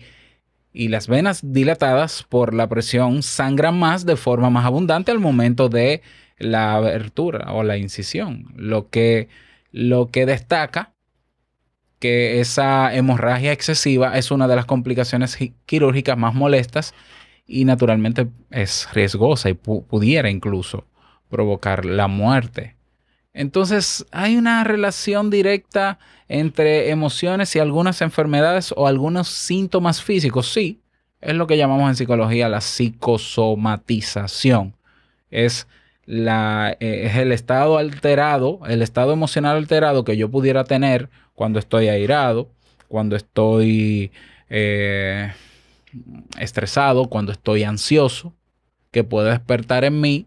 las 0.71 1.07
venas 1.07 1.41
dilatadas 1.43 2.23
por 2.29 2.53
la 2.53 2.69
presión 2.69 3.21
sangran 3.21 3.77
más 3.77 4.05
de 4.05 4.15
forma 4.15 4.49
más 4.49 4.65
abundante 4.65 5.11
al 5.11 5.19
momento 5.19 5.67
de 5.67 6.01
la 6.37 6.75
abertura 6.75 7.51
o 7.51 7.63
la 7.63 7.75
incisión, 7.75 8.53
lo 8.55 8.89
que, 8.89 9.27
lo 9.73 10.07
que 10.07 10.25
destaca 10.25 10.93
que 11.99 12.39
esa 12.39 12.95
hemorragia 12.95 13.51
excesiva 13.51 14.17
es 14.17 14.31
una 14.31 14.47
de 14.47 14.55
las 14.55 14.65
complicaciones 14.65 15.37
quirúrgicas 15.65 16.17
más 16.17 16.33
molestas 16.33 16.93
y 17.45 17.65
naturalmente 17.65 18.27
es 18.49 18.87
riesgosa 18.93 19.49
y 19.49 19.55
pudiera 19.55 20.29
incluso 20.29 20.85
provocar 21.29 21.83
la 21.83 22.07
muerte. 22.07 22.78
Entonces, 23.33 24.05
hay 24.11 24.37
una 24.37 24.63
relación 24.63 25.29
directa 25.29 25.99
entre 26.27 26.89
emociones 26.89 27.55
y 27.55 27.59
algunas 27.59 28.01
enfermedades 28.01 28.73
o 28.75 28.87
algunos 28.87 29.27
síntomas 29.27 30.01
físicos. 30.01 30.51
Sí, 30.51 30.79
es 31.21 31.35
lo 31.35 31.45
que 31.47 31.57
llamamos 31.57 31.89
en 31.89 31.95
psicología 31.95 32.49
la 32.49 32.61
psicosomatización. 32.61 34.75
Es, 35.31 35.67
la, 36.05 36.75
eh, 36.79 37.03
es 37.05 37.15
el 37.17 37.31
estado 37.31 37.77
alterado, 37.77 38.61
el 38.67 38.81
estado 38.81 39.13
emocional 39.13 39.57
alterado 39.57 40.03
que 40.03 40.17
yo 40.17 40.29
pudiera 40.29 40.63
tener 40.63 41.09
cuando 41.35 41.59
estoy 41.59 41.87
airado, 41.87 42.49
cuando 42.87 43.15
estoy 43.15 44.11
eh, 44.49 45.31
estresado, 46.39 47.09
cuando 47.09 47.31
estoy 47.31 47.63
ansioso, 47.63 48.33
que 48.91 49.03
puede 49.03 49.29
despertar 49.29 49.83
en 49.83 50.01
mí 50.01 50.25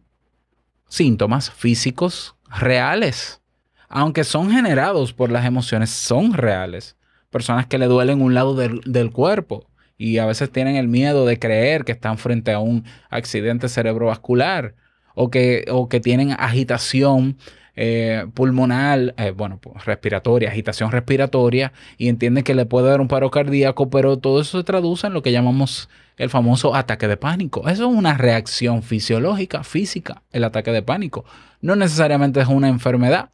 síntomas 0.88 1.50
físicos 1.50 2.36
reales. 2.58 3.40
Aunque 3.88 4.24
son 4.24 4.50
generados 4.50 5.12
por 5.12 5.30
las 5.30 5.44
emociones, 5.44 5.90
son 5.90 6.32
reales. 6.32 6.96
Personas 7.30 7.66
que 7.66 7.78
le 7.78 7.86
duelen 7.86 8.22
un 8.22 8.34
lado 8.34 8.54
del, 8.54 9.10
cuerpo 9.10 9.68
y 9.98 10.18
a 10.18 10.26
veces 10.26 10.50
tienen 10.50 10.76
el 10.76 10.88
miedo 10.88 11.26
de 11.26 11.38
creer 11.38 11.84
que 11.84 11.92
están 11.92 12.18
frente 12.18 12.52
a 12.52 12.58
un 12.58 12.84
accidente 13.10 13.68
cerebrovascular 13.68 14.74
o 15.14 15.30
que, 15.30 15.66
o 15.70 15.88
que 15.88 16.00
tienen 16.00 16.32
agitación 16.32 17.36
eh, 17.74 18.26
pulmonar, 18.34 19.14
eh, 19.16 19.30
bueno, 19.30 19.58
pues, 19.58 19.84
respiratoria, 19.84 20.50
agitación 20.50 20.92
respiratoria 20.92 21.72
y 21.96 22.08
entienden 22.08 22.44
que 22.44 22.54
le 22.54 22.66
puede 22.66 22.88
dar 22.88 23.00
un 23.00 23.08
paro 23.08 23.30
cardíaco, 23.30 23.88
pero 23.88 24.18
todo 24.18 24.40
eso 24.40 24.58
se 24.58 24.64
traduce 24.64 25.06
en 25.06 25.14
lo 25.14 25.22
que 25.22 25.32
llamamos 25.32 25.88
el 26.18 26.28
famoso 26.28 26.74
ataque 26.74 27.08
de 27.08 27.16
pánico. 27.16 27.68
Eso 27.68 27.88
es 27.90 27.96
una 27.96 28.14
reacción 28.14 28.82
fisiológica, 28.82 29.64
física, 29.64 30.22
el 30.32 30.44
ataque 30.44 30.70
de 30.70 30.82
pánico. 30.82 31.24
No 31.60 31.76
necesariamente 31.76 32.40
es 32.40 32.48
una 32.48 32.68
enfermedad, 32.68 33.30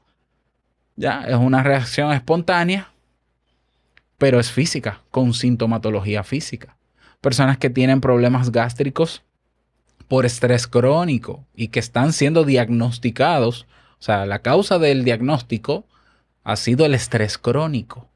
Ya, 0.97 1.25
es 1.29 1.37
una 1.37 1.63
reacción 1.63 2.13
espontánea, 2.13 2.91
pero 4.19 4.41
es 4.41 4.51
física, 4.51 5.03
con 5.13 5.33
sintomatología 5.33 6.25
física. 6.25 6.77
Personas 7.21 7.57
que 7.59 7.71
tienen 7.71 8.01
problemas 8.01 8.51
gástricos 8.51 9.23
por 10.09 10.27
estrés 10.27 10.67
crónico 10.67 11.45
y 11.55 11.69
que 11.69 11.79
están 11.79 12.13
siendo 12.13 12.45
diagnosticados, 12.45 13.67
o 14.01 14.03
sea, 14.03 14.27
la 14.27 14.41
causa 14.41 14.79
del 14.79 15.05
diagnóstico 15.05 15.85
ha 16.45 16.57
sido 16.57 16.87
el 16.87 16.95
estrés 16.95 17.37
crónico. 17.37 18.09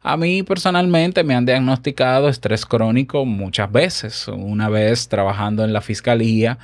A 0.00 0.16
mí 0.16 0.42
personalmente 0.42 1.24
me 1.24 1.34
han 1.34 1.44
diagnosticado 1.44 2.28
estrés 2.28 2.64
crónico 2.64 3.24
muchas 3.24 3.70
veces. 3.70 4.28
Una 4.28 4.68
vez 4.68 5.08
trabajando 5.08 5.64
en 5.64 5.72
la 5.72 5.80
fiscalía, 5.80 6.58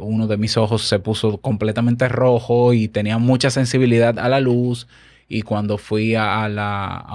uno 0.00 0.26
de 0.26 0.36
mis 0.36 0.56
ojos 0.56 0.82
se 0.82 0.98
puso 0.98 1.38
completamente 1.38 2.08
rojo 2.08 2.72
y 2.72 2.88
tenía 2.88 3.18
mucha 3.18 3.50
sensibilidad 3.50 4.18
a 4.18 4.28
la 4.28 4.40
luz. 4.40 4.86
Y 5.28 5.42
cuando 5.42 5.78
fui 5.78 6.14
a, 6.14 6.46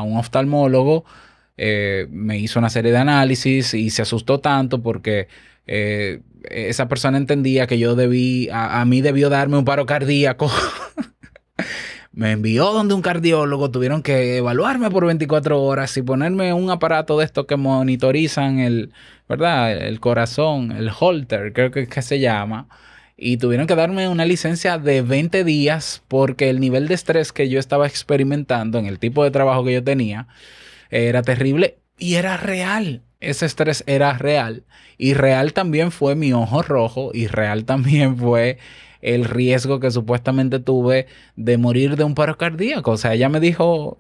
un 0.04 0.18
oftalmólogo, 0.18 1.06
eh, 1.56 2.08
me 2.12 2.38
hizo 2.38 2.60
una 2.60 2.70
serie 2.70 2.92
de 2.92 2.98
análisis 2.98 3.74
y 3.74 3.90
se 3.90 4.02
asustó 4.02 4.40
tanto 4.40 4.82
porque 4.82 5.28
eh, 5.68 6.22
esa 6.50 6.88
persona 6.88 7.18
entendía 7.18 7.68
que 7.68 7.78
yo 7.78 7.96
debí, 7.96 8.50
a 8.52 8.84
mí 8.86 9.02
debió 9.02 9.30
darme 9.30 9.58
un 9.58 9.66
paro 9.66 9.86
cardíaco. 9.86 10.50
me 12.18 12.32
envió 12.32 12.74
donde 12.74 12.96
un 12.96 13.04
cardiólogo, 13.04 13.70
tuvieron 13.70 14.02
que 14.02 14.38
evaluarme 14.38 14.90
por 14.90 15.06
24 15.06 15.62
horas 15.62 15.96
y 15.98 16.02
ponerme 16.02 16.52
un 16.52 16.72
aparato 16.72 17.20
de 17.20 17.26
estos 17.26 17.46
que 17.46 17.58
monitorizan 17.58 18.58
el, 18.58 18.92
¿verdad? 19.30 19.72
El 19.72 20.00
corazón, 20.00 20.72
el 20.72 20.90
holter, 21.00 21.54
creo 21.54 21.70
que, 21.70 21.88
que 21.88 22.02
se 22.02 22.20
llama. 22.20 22.70
Y 23.18 23.38
tuvieron 23.38 23.68
que 23.68 23.76
darme 23.76 24.08
una 24.08 24.26
licencia 24.26 24.80
de 24.80 25.04
20 25.04 25.44
días 25.44 26.02
porque 26.08 26.50
el 26.50 26.60
nivel 26.60 26.88
de 26.88 26.96
estrés 26.96 27.32
que 27.32 27.50
yo 27.50 27.60
estaba 27.60 27.86
experimentando 27.86 28.80
en 28.80 28.88
el 28.88 28.98
tipo 28.98 29.24
de 29.24 29.30
trabajo 29.30 29.64
que 29.64 29.74
yo 29.74 29.84
tenía 29.84 30.28
era 30.90 31.22
terrible 31.22 31.78
y 32.00 32.16
era 32.16 32.38
real. 32.38 33.04
Ese 33.20 33.46
estrés 33.46 33.84
era 33.88 34.14
real. 34.14 34.64
Y 34.98 35.14
real 35.14 35.54
también 35.54 35.92
fue 35.92 36.16
mi 36.16 36.34
ojo 36.34 36.62
rojo 36.62 37.12
y 37.14 37.28
real 37.28 37.66
también 37.66 38.18
fue 38.18 38.58
el 39.02 39.26
riesgo 39.26 39.80
que 39.80 39.92
supuestamente 39.92 40.60
tuve 40.60 41.08
de 41.36 41.58
morir 41.58 41.96
de 41.96 42.04
un 42.04 42.16
paro 42.16 42.38
cardíaco. 42.38 42.92
O 42.92 42.98
sea, 42.98 43.14
ella 43.14 43.30
me 43.30 43.40
dijo 43.40 43.98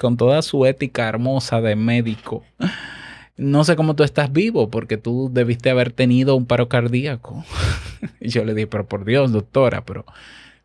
con 0.00 0.16
toda 0.16 0.42
su 0.42 0.64
ética 0.66 1.08
hermosa 1.08 1.60
de 1.60 1.76
médico, 1.76 2.44
no 3.36 3.62
sé 3.64 3.76
cómo 3.76 3.94
tú 3.94 4.02
estás 4.02 4.32
vivo 4.32 4.68
porque 4.68 4.96
tú 4.96 5.30
debiste 5.32 5.70
haber 5.70 5.92
tenido 5.92 6.36
un 6.36 6.46
paro 6.46 6.68
cardíaco. 6.68 7.44
y 8.20 8.28
yo 8.28 8.44
le 8.44 8.54
dije, 8.54 8.66
pero 8.66 8.86
por 8.86 9.04
Dios, 9.04 9.32
doctora, 9.32 9.84
pero 9.84 10.04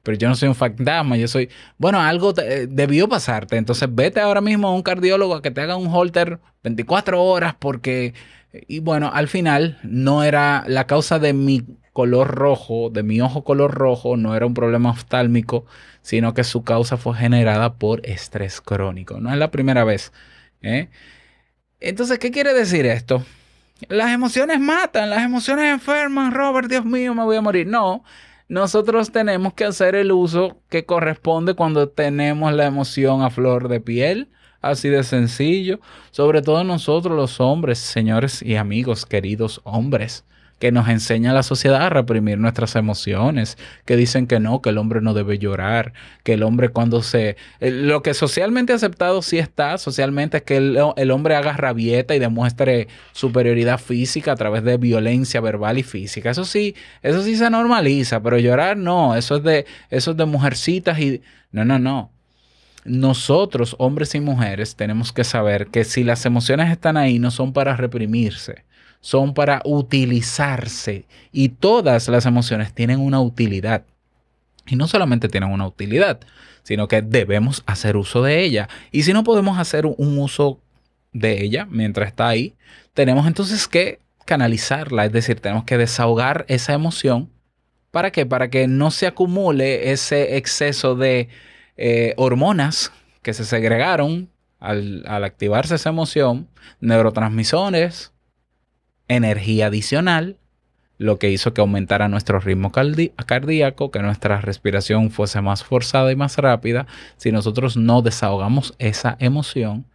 pero 0.03 0.17
yo 0.17 0.27
no 0.27 0.35
soy 0.35 0.49
un 0.49 0.55
fantasma, 0.55 1.17
yo 1.17 1.27
soy, 1.27 1.49
bueno, 1.77 2.01
algo 2.01 2.33
debió 2.33 3.07
pasarte, 3.07 3.57
entonces 3.57 3.87
vete 3.91 4.19
ahora 4.19 4.41
mismo 4.41 4.67
a 4.67 4.75
un 4.75 4.83
cardiólogo 4.83 5.35
a 5.35 5.41
que 5.41 5.51
te 5.51 5.61
haga 5.61 5.77
un 5.77 5.87
holter 5.87 6.39
24 6.63 7.21
horas 7.23 7.55
porque, 7.57 8.13
y 8.51 8.79
bueno, 8.79 9.09
al 9.13 9.29
final 9.29 9.79
no 9.83 10.23
era 10.23 10.65
la 10.67 10.87
causa 10.87 11.19
de 11.19 11.33
mi 11.33 11.63
color 11.93 12.35
rojo, 12.35 12.89
de 12.89 13.03
mi 13.03 13.21
ojo 13.21 13.43
color 13.43 13.73
rojo, 13.73 14.17
no 14.17 14.35
era 14.35 14.45
un 14.45 14.53
problema 14.53 14.89
oftálmico, 14.89 15.65
sino 16.01 16.33
que 16.33 16.43
su 16.43 16.63
causa 16.63 16.97
fue 16.97 17.15
generada 17.15 17.75
por 17.75 18.05
estrés 18.05 18.59
crónico. 18.59 19.19
No 19.21 19.31
es 19.31 19.37
la 19.37 19.51
primera 19.51 19.83
vez. 19.83 20.11
¿eh? 20.61 20.89
Entonces, 21.79 22.19
¿qué 22.19 22.31
quiere 22.31 22.53
decir 22.53 22.85
esto? 22.85 23.23
Las 23.89 24.11
emociones 24.11 24.59
matan, 24.59 25.09
las 25.09 25.23
emociones 25.23 25.71
enferman, 25.71 26.31
Robert, 26.31 26.67
Dios 26.67 26.85
mío, 26.85 27.13
me 27.13 27.23
voy 27.23 27.37
a 27.37 27.41
morir. 27.41 27.67
No, 27.67 28.03
nosotros 28.53 29.11
tenemos 29.11 29.55
que 29.55 29.65
hacer 29.65 29.95
el 29.95 30.11
uso 30.11 30.57
que 30.69 30.85
corresponde 30.85 31.55
cuando 31.55 31.89
tenemos 31.89 32.53
la 32.53 32.67
emoción 32.67 33.23
a 33.23 33.31
flor 33.31 33.67
de 33.67 33.81
piel. 33.81 34.29
Así 34.61 34.89
de 34.89 35.03
sencillo. 35.03 35.79
Sobre 36.11 36.43
todo 36.43 36.63
nosotros 36.63 37.17
los 37.17 37.39
hombres, 37.39 37.79
señores 37.79 38.43
y 38.43 38.55
amigos, 38.55 39.07
queridos 39.07 39.59
hombres 39.63 40.23
que 40.63 40.71
nos 40.71 40.87
enseña 40.87 41.33
la 41.33 41.43
sociedad 41.43 41.81
a 41.81 41.89
reprimir 41.89 42.37
nuestras 42.37 42.77
emociones, 42.77 43.57
que 43.83 43.97
dicen 43.97 44.27
que 44.27 44.39
no, 44.39 44.61
que 44.61 44.69
el 44.69 44.77
hombre 44.77 45.01
no 45.01 45.13
debe 45.13 45.37
llorar, 45.37 45.91
que 46.23 46.35
el 46.35 46.43
hombre 46.43 46.69
cuando 46.69 47.03
se... 47.03 47.35
Eh, 47.59 47.69
lo 47.69 48.01
que 48.01 48.13
socialmente 48.13 48.71
aceptado 48.71 49.21
sí 49.23 49.39
está, 49.39 49.77
socialmente 49.77 50.37
es 50.37 50.43
que 50.43 50.55
el, 50.55 51.11
hombre 51.11 51.35
haga 51.35 51.51
rabieta 51.51 52.15
y 52.15 52.19
demuestre 52.19 52.87
superioridad 53.11 53.77
física 53.77 54.31
a 54.31 54.35
través 54.37 54.63
de 54.63 54.77
violencia 54.77 55.41
verbal 55.41 55.79
y 55.79 55.83
física. 55.83 56.29
Eso 56.29 56.45
sí, 56.45 56.75
eso 57.01 57.23
sí 57.23 57.35
se 57.35 57.49
normaliza, 57.49 58.23
pero 58.23 58.39
llorar 58.39 58.77
no, 58.77 59.17
eso 59.17 59.35
es 59.35 59.43
de, 59.43 59.65
eso 59.89 60.11
es 60.11 60.17
de 60.17 60.25
mujercitas 60.25 60.97
y... 60.97 61.21
No, 61.51 61.65
no, 61.65 61.77
no. 61.77 62.09
Nosotros, 62.85 63.75
hombres 63.79 64.15
y 64.15 64.21
mujeres, 64.21 64.77
tenemos 64.77 65.11
que 65.11 65.25
saber 65.25 65.67
que 65.67 65.83
si 65.83 66.05
las 66.05 66.25
emociones 66.25 66.71
están 66.71 66.95
ahí, 66.95 67.19
no 67.19 67.31
son 67.31 67.51
para 67.51 67.75
reprimirse 67.75 68.63
son 69.03 69.33
para 69.33 69.61
utilizarse 69.65 71.05
y 71.33 71.49
todas 71.49 72.07
las 72.07 72.25
emociones 72.25 72.73
tienen 72.73 73.01
una 73.01 73.19
utilidad. 73.19 73.83
Y 74.65 74.77
no 74.77 74.87
solamente 74.87 75.27
tienen 75.27 75.51
una 75.51 75.67
utilidad, 75.67 76.21
sino 76.63 76.87
que 76.87 77.01
debemos 77.01 77.63
hacer 77.65 77.97
uso 77.97 78.23
de 78.23 78.41
ella. 78.45 78.69
Y 78.93 79.03
si 79.03 79.11
no 79.11 79.25
podemos 79.25 79.59
hacer 79.59 79.85
un 79.85 80.17
uso 80.17 80.61
de 81.11 81.43
ella 81.43 81.67
mientras 81.69 82.07
está 82.07 82.29
ahí, 82.29 82.55
tenemos 82.93 83.27
entonces 83.27 83.67
que 83.67 83.99
canalizarla, 84.23 85.03
es 85.03 85.11
decir, 85.11 85.41
tenemos 85.41 85.65
que 85.65 85.77
desahogar 85.77 86.45
esa 86.47 86.71
emoción. 86.71 87.29
¿Para 87.91 88.09
qué? 88.11 88.25
Para 88.25 88.49
que 88.49 88.67
no 88.69 88.89
se 88.89 89.05
acumule 89.05 89.91
ese 89.91 90.37
exceso 90.37 90.95
de 90.95 91.27
eh, 91.75 92.13
hormonas 92.15 92.93
que 93.21 93.33
se 93.33 93.43
segregaron 93.43 94.29
al, 94.61 95.03
al 95.07 95.25
activarse 95.25 95.75
esa 95.75 95.89
emoción, 95.89 96.47
neurotransmisores, 96.79 98.12
energía 99.07 99.67
adicional, 99.67 100.37
lo 100.97 101.19
que 101.19 101.31
hizo 101.31 101.53
que 101.53 101.61
aumentara 101.61 102.07
nuestro 102.07 102.39
ritmo 102.39 102.71
cardíaco, 102.71 103.91
que 103.91 103.99
nuestra 103.99 104.39
respiración 104.41 105.11
fuese 105.11 105.41
más 105.41 105.63
forzada 105.63 106.11
y 106.11 106.15
más 106.15 106.37
rápida. 106.37 106.87
Si 107.17 107.31
nosotros 107.31 107.75
no 107.77 108.01
desahogamos 108.01 108.73
esa 108.79 109.17
emoción, 109.19 109.85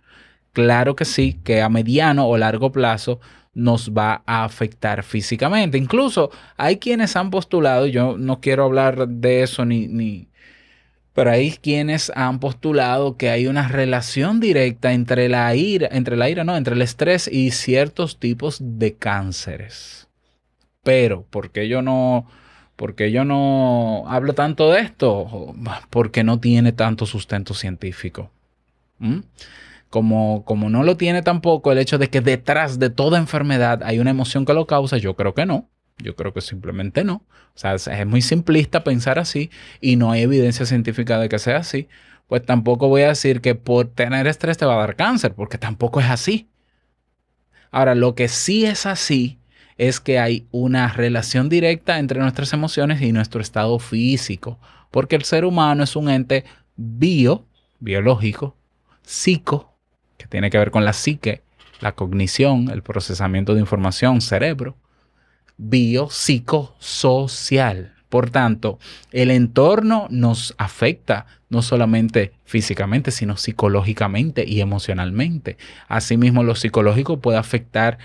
claro 0.53 0.97
que 0.97 1.05
sí, 1.05 1.40
que 1.44 1.62
a 1.62 1.68
mediano 1.68 2.27
o 2.27 2.37
largo 2.37 2.73
plazo 2.73 3.21
nos 3.55 3.92
va 3.92 4.23
a 4.27 4.44
afectar 4.44 5.03
físicamente. 5.03 5.79
Incluso 5.79 6.31
hay 6.57 6.77
quienes 6.79 7.16
han 7.16 7.31
postulado, 7.31 7.87
yo 7.87 8.16
no 8.18 8.40
quiero 8.40 8.64
hablar 8.64 9.09
de 9.09 9.42
eso 9.42 9.64
ni, 9.64 9.88
ni, 9.88 10.29
pero 11.18 11.33
hay 11.33 11.50
quienes 11.50 12.12
han 12.14 12.38
postulado 12.38 13.16
que 13.16 13.28
hay 13.28 13.48
una 13.48 13.66
relación 13.66 14.38
directa 14.38 14.92
entre 14.92 15.28
la 15.28 15.52
ira, 15.57 15.88
entre 15.90 16.16
la 16.16 16.31
ira, 16.31 16.44
no, 16.44 16.57
entre 16.57 16.76
el 16.76 16.83
estrés 16.83 17.26
y 17.26 17.50
ciertos 17.50 18.20
tipos 18.20 18.59
de 18.61 18.94
cánceres. 18.94 20.07
Pero, 20.85 21.26
¿por 21.28 21.50
qué 21.50 21.66
yo 21.66 21.83
no, 21.83 22.28
porque 22.76 23.11
yo 23.11 23.24
no 23.24 24.04
hablo 24.07 24.35
tanto 24.35 24.70
de 24.70 24.83
esto? 24.83 25.57
Porque 25.90 26.22
no 26.22 26.38
tiene 26.38 26.70
tanto 26.70 27.04
sustento 27.04 27.52
científico. 27.52 28.31
¿Mm? 29.00 29.22
Como, 29.90 30.44
como 30.44 30.70
no 30.70 30.85
lo 30.85 30.96
tiene 30.96 31.22
tampoco 31.22 31.72
el 31.72 31.78
hecho 31.78 31.98
de 31.98 32.11
que 32.11 32.20
detrás 32.20 32.78
de 32.78 32.90
toda 32.90 33.18
enfermedad 33.18 33.83
hay 33.83 33.98
una 33.98 34.11
emoción 34.11 34.44
que 34.44 34.54
lo 34.54 34.68
causa, 34.68 34.98
yo 34.98 35.16
creo 35.16 35.35
que 35.35 35.46
no. 35.46 35.68
Yo 35.98 36.14
creo 36.14 36.32
que 36.32 36.40
simplemente 36.40 37.04
no. 37.04 37.24
O 37.54 37.58
sea, 37.58 37.74
es, 37.74 38.06
muy 38.06 38.22
simplista 38.22 38.84
pensar 38.84 39.18
así 39.18 39.50
y 39.80 39.96
no 39.96 40.12
hay 40.12 40.22
evidencia 40.22 40.64
científica 40.64 41.18
de 41.18 41.28
que 41.28 41.38
sea 41.38 41.58
así. 41.58 41.88
Pues 42.28 42.44
tampoco 42.44 42.88
voy 42.88 43.02
a 43.02 43.08
decir 43.08 43.40
que 43.40 43.54
por 43.54 43.88
tener 43.88 44.26
estrés 44.26 44.58
te 44.58 44.66
va 44.66 44.74
a 44.74 44.78
dar 44.78 44.96
cáncer, 44.96 45.34
porque 45.34 45.58
tampoco 45.58 46.00
es 46.00 46.06
así. 46.06 46.48
Ahora, 47.70 47.94
lo 47.94 48.14
que 48.14 48.28
sí 48.28 48.64
es 48.64 48.87
así 48.87 49.38
es 49.76 50.00
que 50.00 50.18
hay 50.18 50.46
una 50.50 50.88
relación 50.88 51.48
directa 51.48 51.98
entre 51.98 52.20
nuestras 52.20 52.52
emociones 52.52 53.00
y 53.00 53.12
nuestro 53.12 53.40
estado 53.40 53.78
físico, 53.78 54.58
porque 54.90 55.16
el 55.16 55.24
ser 55.24 55.44
humano 55.44 55.84
es 55.84 55.96
un 55.96 56.11
ente 56.11 56.44
bio, 56.76 57.46
biológico, 57.78 58.56
psico, 59.02 59.74
que 60.16 60.26
tiene 60.26 60.50
que 60.50 60.58
ver 60.58 60.70
con 60.70 60.84
la 60.84 60.92
psique, 60.92 61.42
la 61.80 61.92
cognición, 61.92 62.70
el 62.70 62.82
procesamiento 62.82 63.54
de 63.54 63.61
información, 63.61 64.20
cerebro, 64.20 64.76
biopsicosocial. 65.59 67.92
Por 68.09 68.31
tanto, 68.31 68.79
el 69.12 69.31
entorno 69.31 70.07
nos 70.11 70.55
afecta 70.57 71.27
no 71.51 71.61
solamente 71.61 72.33
físicamente, 72.44 73.11
sino 73.11 73.37
psicológicamente 73.37 74.47
y 74.47 74.62
emocionalmente. 74.62 75.59
Asimismo, 75.88 76.42
lo 76.42 76.55
psicológico 76.55 77.21
puede 77.21 77.37
afectar 77.37 77.99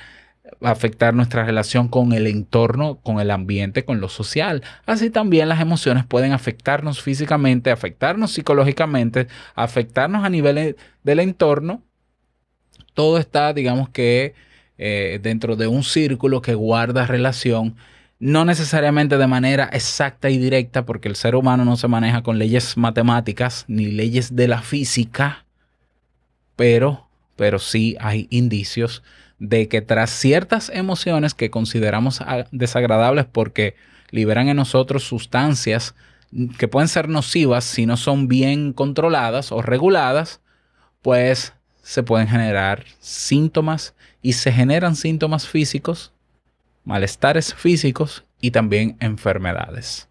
afectar 0.62 1.14
nuestra 1.14 1.46
relación 1.46 1.88
con 1.88 2.14
el 2.14 2.28
entorno, 2.28 2.96
con 2.96 3.20
el 3.20 3.32
ambiente, 3.32 3.86
con 3.86 4.00
lo 4.00 4.10
social. 4.10 4.64
Así 4.86 5.10
también 5.10 5.50
las 5.50 5.62
emociones 5.62 6.06
pueden 6.06 6.32
afectarnos 6.32 7.02
físicamente, 7.02 7.72
afectarnos 7.72 8.32
psicológicamente, 8.32 9.28
afectarnos 9.56 10.24
a 10.24 10.30
nivel 10.30 10.76
del 11.04 11.20
entorno. 11.20 11.82
Todo 12.94 13.18
está, 13.18 13.54
digamos 13.54 13.90
que, 13.90 14.36
eh, 14.78 15.20
dentro 15.22 15.56
de 15.56 15.68
un 15.68 15.84
círculo 15.84 16.42
que 16.42 16.56
guarda 16.56 17.06
relación 17.06 17.76
no 18.20 18.46
necesariamente 18.46 19.18
de 19.18 19.28
manera 19.28 19.70
exacta 19.74 20.30
y 20.30 20.38
directa, 20.38 20.86
porque 20.86 21.10
el 21.10 21.18
ser 21.18 21.36
humano 21.36 21.66
no 21.66 21.76
se 21.76 21.90
maneja 21.90 22.24
con 22.24 22.40
leyes 22.40 22.78
matemáticas 22.78 23.66
ni 23.68 23.88
leyes 23.88 24.34
de 24.34 24.48
la 24.48 24.62
física, 24.62 25.46
pero, 26.56 27.10
pero 27.36 27.60
sí 27.60 27.98
hay 28.00 28.28
indicios 28.30 29.04
de 29.40 29.68
que 29.68 29.82
tras 29.82 30.10
ciertas 30.10 30.70
emociones 30.74 31.34
que 31.34 31.50
consideramos 31.50 32.22
desagradables 32.52 33.26
porque 33.26 33.76
liberan 34.10 34.48
en 34.48 34.56
nosotros 34.56 35.04
sustancias 35.04 35.94
que 36.58 36.70
pueden 36.70 36.88
ser 36.88 37.10
nocivas 37.10 37.66
si 37.66 37.86
no 37.86 37.98
son 37.98 38.30
bien 38.30 38.72
controladas 38.72 39.52
o 39.52 39.62
reguladas, 39.62 40.40
pues 41.02 41.54
se 41.84 42.02
pueden 42.02 42.28
generar 42.28 42.86
síntomas 43.00 43.94
y 44.24 44.34
se 44.34 44.52
generan 44.52 44.96
síntomas 44.96 45.48
físicos 45.48 46.14
malestares 46.84 47.54
físicos 47.54 48.26
y 48.42 48.52
también 48.52 48.98
enfermedades. 49.00 50.08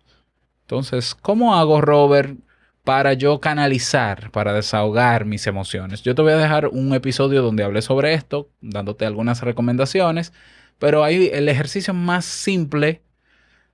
Entonces, 0.63 1.15
¿cómo 1.15 1.55
hago, 1.55 1.81
Robert, 1.81 2.37
para 2.85 3.13
yo 3.13 3.41
canalizar, 3.41 4.31
para 4.31 4.53
desahogar 4.53 5.25
mis 5.25 5.47
emociones? 5.47 6.03
Yo 6.03 6.15
te 6.15 6.23
voy 6.23 6.33
a 6.33 6.39
dejar 6.39 6.69
un 6.69 6.95
episodio 6.95 7.43
donde 7.43 7.65
hablé 7.65 7.83
sobre 7.83 8.15
esto, 8.15 8.49
dándote 8.61 9.05
algunas 9.05 9.43
recomendaciones, 9.43 10.33
pero 10.79 11.05
ahí 11.05 11.31
el 11.33 11.49
ejercicio 11.49 11.95
más 11.95 12.25
simple, 12.25 13.03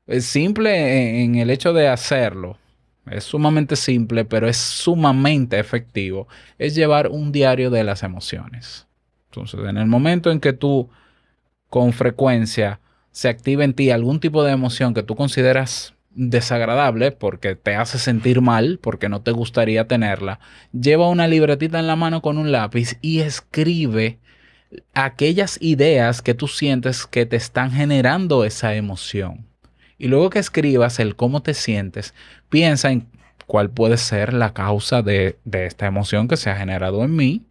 es 0.07 0.25
simple 0.25 1.23
en 1.23 1.37
el 1.37 1.51
hecho 1.51 1.73
de 1.73 1.89
hacerlo, 1.89 2.59
es 3.11 3.25
sumamente 3.25 3.77
simple, 3.77 4.25
pero 4.25 4.49
es 4.49 4.57
sumamente 4.57 5.59
efectivo, 5.59 6.29
es 6.59 6.75
llevar 6.75 7.09
un 7.09 7.33
diario 7.33 7.71
de 7.71 7.85
las 7.85 8.03
emociones. 8.03 8.87
Entonces, 9.31 9.61
en 9.69 9.77
el 9.77 9.87
momento 9.87 10.31
en 10.31 10.41
que 10.41 10.53
tú 10.53 10.89
con 11.69 11.93
frecuencia 11.93 12.81
se 13.11 13.29
activa 13.29 13.65
en 13.65 13.75
ti 13.75 13.91
algún 13.91 14.21
tipo 14.21 14.45
de 14.45 14.53
emoción 14.53 14.95
que 14.95 15.03
tú 15.03 15.17
consideras 15.17 15.95
desagradable 16.11 17.13
porque 17.13 17.55
te 17.55 17.75
hace 17.75 17.99
sentir 17.99 18.41
mal, 18.41 18.79
porque 18.83 19.09
no 19.09 19.23
te 19.23 19.31
gustaría 19.31 19.87
tenerla, 19.87 20.41
lleva 20.73 21.09
una 21.09 21.29
libretita 21.29 21.79
en 21.79 21.87
la 21.87 21.97
mano 21.97 22.23
con 22.23 22.39
un 22.39 22.51
lápiz 22.51 22.97
y 23.01 23.21
escribe 23.21 24.19
aquellas 24.95 25.59
ideas 25.61 26.23
que 26.23 26.35
tú 26.35 26.49
sientes 26.49 27.07
que 27.07 27.27
te 27.27 27.37
están 27.37 27.71
generando 27.71 28.45
esa 28.45 28.75
emoción. 28.75 29.47
Y 29.97 30.09
luego 30.09 30.31
que 30.31 30.39
escribas 30.39 31.01
el 31.01 31.17
cómo 31.17 31.43
te 31.43 31.55
sientes, 31.55 32.15
piensa 32.49 32.91
en 32.91 33.09
cuál 33.47 33.71
puede 33.71 33.97
ser 33.97 34.35
la 34.35 34.53
causa 34.53 35.03
de, 35.03 35.39
de 35.45 35.67
esta 35.67 35.87
emoción 35.87 36.29
que 36.29 36.37
se 36.37 36.51
ha 36.51 36.57
generado 36.57 37.05
en 37.05 37.17
mí 37.17 37.43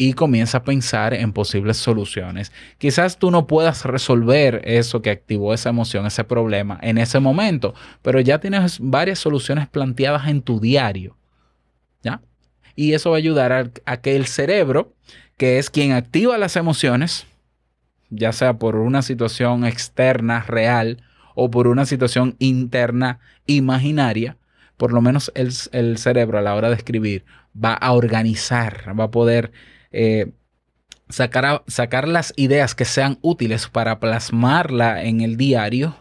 y 0.00 0.14
comienza 0.14 0.56
a 0.58 0.64
pensar 0.64 1.12
en 1.12 1.34
posibles 1.34 1.76
soluciones. 1.76 2.52
Quizás 2.78 3.18
tú 3.18 3.30
no 3.30 3.46
puedas 3.46 3.84
resolver 3.84 4.62
eso 4.64 5.02
que 5.02 5.10
activó 5.10 5.52
esa 5.52 5.68
emoción, 5.68 6.06
ese 6.06 6.24
problema 6.24 6.78
en 6.80 6.96
ese 6.96 7.20
momento, 7.20 7.74
pero 8.00 8.18
ya 8.18 8.40
tienes 8.40 8.78
varias 8.80 9.18
soluciones 9.18 9.68
planteadas 9.68 10.26
en 10.28 10.40
tu 10.40 10.58
diario. 10.58 11.18
¿Ya? 12.02 12.22
Y 12.74 12.94
eso 12.94 13.10
va 13.10 13.16
a 13.16 13.18
ayudar 13.18 13.52
a, 13.52 13.70
a 13.84 13.98
que 13.98 14.16
el 14.16 14.26
cerebro, 14.26 14.94
que 15.36 15.58
es 15.58 15.68
quien 15.68 15.92
activa 15.92 16.38
las 16.38 16.56
emociones, 16.56 17.26
ya 18.08 18.32
sea 18.32 18.54
por 18.54 18.76
una 18.76 19.02
situación 19.02 19.66
externa 19.66 20.40
real 20.48 21.02
o 21.42 21.50
por 21.50 21.68
una 21.68 21.86
situación 21.86 22.36
interna 22.38 23.18
imaginaria, 23.46 24.36
por 24.76 24.92
lo 24.92 25.00
menos 25.00 25.32
el, 25.34 25.50
el, 25.72 25.96
cerebro 25.96 26.36
a 26.36 26.42
la 26.42 26.54
hora 26.54 26.68
de 26.68 26.74
escribir 26.74 27.24
va 27.56 27.72
a 27.72 27.92
organizar, 27.92 28.94
va 28.98 29.04
a 29.04 29.10
poder 29.10 29.50
eh, 29.90 30.32
sacar, 31.08 31.62
sacar 31.66 32.06
las 32.06 32.34
ideas 32.36 32.74
que 32.74 32.84
sean 32.84 33.18
útiles 33.22 33.68
para 33.68 34.00
plasmarla 34.00 35.02
en 35.02 35.22
el 35.22 35.38
diario. 35.38 35.96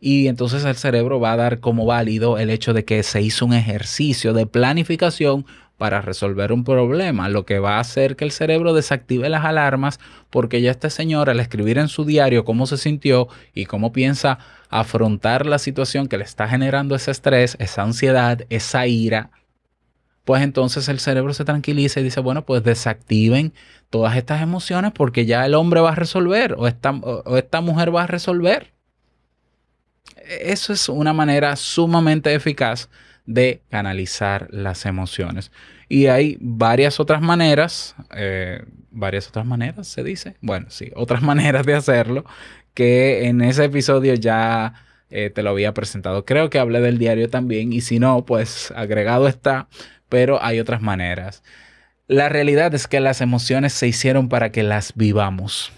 Y 0.00 0.28
entonces 0.28 0.66
el 0.66 0.76
cerebro 0.76 1.18
va 1.18 1.32
a 1.32 1.36
dar 1.36 1.60
como 1.60 1.86
válido 1.86 2.36
el 2.36 2.50
hecho 2.50 2.74
de 2.74 2.84
que 2.84 3.02
se 3.04 3.22
hizo 3.22 3.46
un 3.46 3.54
ejercicio 3.54 4.34
de 4.34 4.44
planificación 4.44 5.46
para 5.82 6.00
resolver 6.00 6.52
un 6.52 6.62
problema, 6.62 7.28
lo 7.28 7.44
que 7.44 7.58
va 7.58 7.78
a 7.78 7.80
hacer 7.80 8.14
que 8.14 8.24
el 8.24 8.30
cerebro 8.30 8.72
desactive 8.72 9.28
las 9.28 9.44
alarmas 9.44 9.98
porque 10.30 10.62
ya 10.62 10.70
este 10.70 10.90
señor 10.90 11.28
al 11.28 11.40
escribir 11.40 11.76
en 11.76 11.88
su 11.88 12.04
diario 12.04 12.44
cómo 12.44 12.68
se 12.68 12.76
sintió 12.76 13.26
y 13.52 13.64
cómo 13.64 13.92
piensa 13.92 14.38
afrontar 14.70 15.44
la 15.44 15.58
situación 15.58 16.06
que 16.06 16.18
le 16.18 16.22
está 16.22 16.46
generando 16.46 16.94
ese 16.94 17.10
estrés, 17.10 17.56
esa 17.58 17.82
ansiedad, 17.82 18.46
esa 18.48 18.86
ira, 18.86 19.32
pues 20.24 20.42
entonces 20.42 20.88
el 20.88 21.00
cerebro 21.00 21.34
se 21.34 21.44
tranquiliza 21.44 21.98
y 21.98 22.04
dice, 22.04 22.20
bueno, 22.20 22.44
pues 22.46 22.62
desactiven 22.62 23.52
todas 23.90 24.16
estas 24.16 24.40
emociones 24.40 24.92
porque 24.92 25.26
ya 25.26 25.44
el 25.44 25.54
hombre 25.54 25.80
va 25.80 25.90
a 25.90 25.96
resolver 25.96 26.54
o 26.58 26.68
esta, 26.68 26.92
o 26.92 27.36
esta 27.36 27.60
mujer 27.60 27.92
va 27.92 28.04
a 28.04 28.06
resolver. 28.06 28.72
Eso 30.42 30.72
es 30.72 30.88
una 30.88 31.12
manera 31.12 31.56
sumamente 31.56 32.32
eficaz 32.32 32.88
de 33.26 33.62
canalizar 33.70 34.48
las 34.50 34.86
emociones. 34.86 35.52
Y 35.88 36.06
hay 36.06 36.38
varias 36.40 37.00
otras 37.00 37.20
maneras, 37.20 37.94
eh, 38.14 38.64
varias 38.90 39.28
otras 39.28 39.46
maneras, 39.46 39.88
se 39.88 40.02
dice. 40.02 40.36
Bueno, 40.40 40.66
sí, 40.70 40.90
otras 40.94 41.22
maneras 41.22 41.66
de 41.66 41.74
hacerlo 41.74 42.24
que 42.74 43.26
en 43.26 43.42
ese 43.42 43.64
episodio 43.64 44.14
ya 44.14 44.74
eh, 45.10 45.30
te 45.30 45.42
lo 45.42 45.50
había 45.50 45.74
presentado. 45.74 46.24
Creo 46.24 46.50
que 46.50 46.58
hablé 46.58 46.80
del 46.80 46.98
diario 46.98 47.28
también 47.28 47.72
y 47.72 47.82
si 47.82 47.98
no, 47.98 48.24
pues 48.24 48.72
agregado 48.74 49.28
está 49.28 49.68
pero 50.12 50.44
hay 50.44 50.60
otras 50.60 50.82
maneras. 50.82 51.42
La 52.06 52.28
realidad 52.28 52.74
es 52.74 52.86
que 52.86 53.00
las 53.00 53.22
emociones 53.22 53.72
se 53.72 53.88
hicieron 53.88 54.28
para 54.28 54.52
que 54.52 54.62
las 54.62 54.92
vivamos 54.94 55.72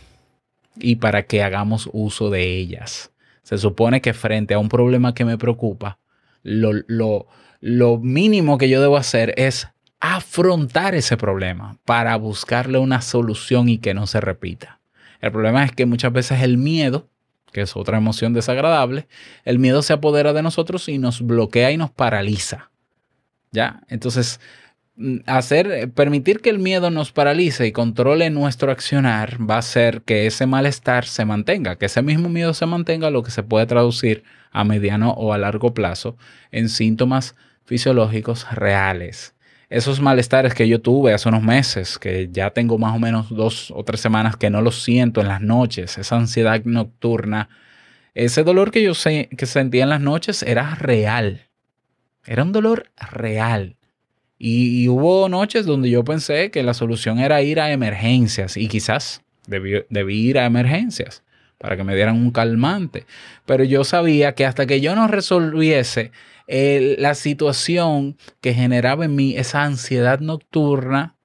y 0.76 0.96
para 0.96 1.22
que 1.22 1.44
hagamos 1.44 1.88
uso 1.92 2.30
de 2.30 2.42
ellas. 2.56 3.12
Se 3.44 3.58
supone 3.58 4.00
que 4.00 4.12
frente 4.12 4.54
a 4.54 4.58
un 4.58 4.68
problema 4.68 5.14
que 5.14 5.24
me 5.24 5.38
preocupa, 5.38 6.00
lo, 6.44 7.26
lo, 7.60 7.98
mínimo 7.98 8.58
que 8.58 8.68
yo 8.68 8.80
debo 8.80 8.96
hacer 8.96 9.34
es 9.36 9.68
afrontar 9.98 10.94
ese 10.94 11.16
problema 11.16 11.78
para 11.84 12.14
buscarle 12.16 12.78
una 12.78 13.00
solución 13.00 13.68
y 13.68 13.78
que 13.78 13.94
no 13.94 14.06
se 14.06 14.20
repita. 14.20 14.80
El 15.20 15.32
problema 15.32 15.64
es 15.64 15.72
que 15.72 15.86
muchas 15.86 16.12
veces 16.12 16.42
el 16.42 16.58
miedo, 16.58 17.08
que 17.52 17.62
es 17.62 17.74
otra 17.76 17.96
emoción 17.96 18.34
desagradable, 18.34 19.08
el 19.44 19.58
miedo 19.58 19.82
se 19.82 19.94
apodera 19.94 20.32
de 20.32 20.42
nosotros 20.42 20.88
y 20.88 20.98
nos 20.98 21.22
bloquea 21.22 21.70
y 21.70 21.78
nos 21.78 21.90
paraliza. 21.90 22.70
¿Ya? 23.50 23.80
Entonces, 23.88 24.40
hacer, 25.26 25.70
eh, 25.70 25.88
permitir 25.88 26.40
que 26.40 26.50
el 26.50 26.58
miedo 26.58 26.90
nos 26.90 27.12
paralice 27.12 27.66
y 27.66 27.72
controle 27.72 28.30
nuestro 28.30 28.70
accionar 28.70 29.38
va 29.40 29.56
a 29.56 29.58
hacer 29.58 30.02
que 30.02 30.26
ese 30.26 30.46
malestar 30.46 31.04
se 31.06 31.24
mantenga, 31.24 31.76
que 31.76 31.86
ese 31.86 32.02
mismo 32.02 32.28
miedo 32.28 32.54
se 32.54 32.66
mantenga, 32.66 33.10
lo 33.10 33.22
que 33.22 33.30
se 33.30 33.42
puede 33.42 33.66
traducir 33.66 34.24
a 34.52 34.64
mediano 34.64 35.10
o 35.12 35.32
a 35.32 35.38
largo 35.38 35.74
plazo 35.74 36.16
en 36.52 36.68
síntomas 36.68 37.34
fisiológicos 37.64 38.50
reales. 38.52 39.34
Esos 39.70 40.00
malestares 40.00 40.54
que 40.54 40.68
yo 40.68 40.80
tuve 40.80 41.14
hace 41.14 41.28
unos 41.28 41.42
meses, 41.42 41.98
que 41.98 42.28
ya 42.30 42.50
tengo 42.50 42.78
más 42.78 42.94
o 42.94 42.98
menos 42.98 43.30
dos 43.30 43.72
o 43.74 43.82
tres 43.82 44.00
semanas 44.00 44.36
que 44.36 44.50
no 44.50 44.62
los 44.62 44.82
siento 44.84 45.20
en 45.20 45.28
las 45.28 45.40
noches, 45.40 45.98
esa 45.98 46.16
ansiedad 46.16 46.62
nocturna, 46.64 47.48
ese 48.14 48.44
dolor 48.44 48.70
que 48.70 48.82
yo 48.82 48.92
que 48.94 49.46
sentía 49.46 49.82
en 49.84 49.90
las 49.90 50.00
noches 50.00 50.42
era 50.44 50.74
real 50.76 51.48
era 52.26 52.42
un 52.42 52.52
dolor 52.52 52.90
real. 53.10 53.76
Y, 54.46 54.88
hubo 54.88 55.26
noches 55.30 55.64
donde 55.64 55.88
yo 55.88 56.04
pensé 56.04 56.50
que 56.50 56.62
la 56.62 56.74
solución 56.74 57.18
era 57.18 57.40
ir 57.40 57.58
a 57.60 57.72
emergencias 57.72 58.58
y 58.58 58.68
quizás 58.68 59.22
debí, 59.46 60.14
ir 60.14 60.38
a 60.38 60.44
emergencias 60.44 61.22
para 61.56 61.78
que 61.78 61.84
me 61.84 61.94
dieran 61.94 62.16
un 62.16 62.30
calmante. 62.30 63.06
Pero 63.46 63.64
yo 63.64 63.84
sabía 63.84 64.34
que 64.34 64.44
hasta 64.44 64.66
que 64.66 64.82
yo 64.82 64.94
no 64.94 65.08
resolviese 65.08 66.12
la 66.46 67.14
situación 67.14 68.18
que 68.42 68.52
generaba 68.52 69.06
en 69.06 69.16
mí 69.16 69.34
esa 69.34 69.62
ansiedad 69.62 70.20
nocturna, 70.20 71.16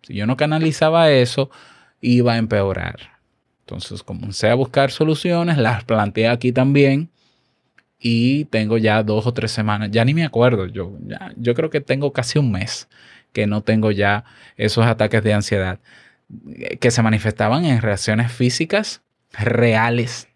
si 0.00 0.14
yo 0.14 0.26
no 0.26 0.38
canalizaba 0.38 1.10
eso, 1.10 1.50
iba 2.00 2.32
a 2.32 2.38
empeorar. 2.38 3.18
Entonces 3.60 4.02
comencé 4.02 4.48
a 4.48 4.54
buscar 4.54 4.90
soluciones, 4.90 5.58
las 5.58 5.84
planteé 5.84 6.28
aquí 6.28 6.52
también 6.52 7.10
y 7.98 8.44
tengo 8.46 8.78
ya 8.78 9.02
dos 9.02 9.26
o 9.26 9.34
tres 9.34 9.50
semanas, 9.50 9.90
ya 9.90 10.04
ni 10.04 10.14
me 10.14 10.24
acuerdo, 10.24 10.66
yo, 10.66 10.96
ya, 11.06 11.32
yo 11.36 11.54
creo 11.54 11.70
que 11.70 11.80
tengo 11.80 12.12
casi 12.12 12.38
un 12.38 12.52
mes 12.52 12.88
que 13.32 13.46
no 13.46 13.62
tengo 13.62 13.90
ya 13.90 14.24
esos 14.56 14.86
ataques 14.86 15.22
de 15.22 15.34
ansiedad 15.34 15.80
que 16.80 16.90
se 16.90 17.02
manifestaban 17.02 17.64
en 17.64 17.80
reacciones 17.80 18.30
físicas 18.30 19.02
reales. 19.32 20.28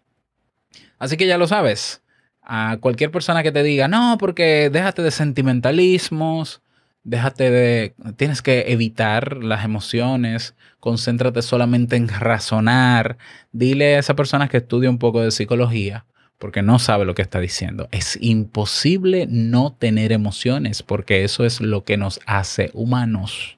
Así 0.97 1.17
que 1.17 1.27
ya 1.27 1.37
lo 1.37 1.47
sabes, 1.47 2.01
a 2.41 2.77
cualquier 2.79 3.11
persona 3.11 3.43
que 3.43 3.51
te 3.51 3.63
diga, 3.63 3.87
no, 3.87 4.17
porque 4.19 4.69
déjate 4.71 5.01
de 5.01 5.11
sentimentalismos, 5.11 6.61
déjate 7.03 7.51
de, 7.51 7.95
tienes 8.15 8.41
que 8.41 8.71
evitar 8.71 9.43
las 9.43 9.65
emociones, 9.65 10.55
concéntrate 10.79 11.41
solamente 11.41 11.95
en 11.95 12.07
razonar, 12.07 13.17
dile 13.51 13.95
a 13.95 13.99
esa 13.99 14.15
persona 14.15 14.47
que 14.47 14.57
estudie 14.57 14.89
un 14.89 14.97
poco 14.97 15.21
de 15.21 15.31
psicología 15.31 16.05
porque 16.43 16.61
no 16.61 16.77
sabe 16.77 17.05
lo 17.05 17.15
que 17.15 17.21
está 17.21 17.39
diciendo. 17.39 17.87
Es 17.91 18.17
imposible 18.19 19.27
no 19.29 19.71
tener 19.71 20.11
emociones 20.11 20.83
porque 20.83 21.23
eso 21.23 21.45
es 21.45 21.61
lo 21.61 21.85
que 21.85 21.95
nos 21.95 22.19
hace 22.25 22.69
humanos. 22.73 23.57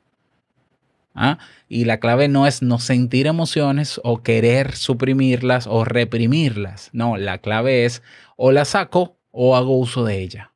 ¿ah? 1.16 1.40
Y 1.68 1.86
la 1.86 2.00
clave 2.00 2.28
no 2.28 2.46
es 2.46 2.62
no 2.62 2.78
sentir 2.78 3.26
emociones 3.26 4.00
o 4.04 4.22
querer 4.22 4.76
suprimirlas 4.76 5.66
o 5.66 5.84
reprimirlas. 5.84 6.92
No, 6.94 7.18
la 7.18 7.40
clave 7.40 7.86
es 7.86 8.04
o 8.36 8.52
la 8.52 8.66
saco 8.66 9.18
o 9.32 9.56
hago 9.56 9.80
uso 9.80 10.06
de 10.06 10.20
ella. 10.20 10.52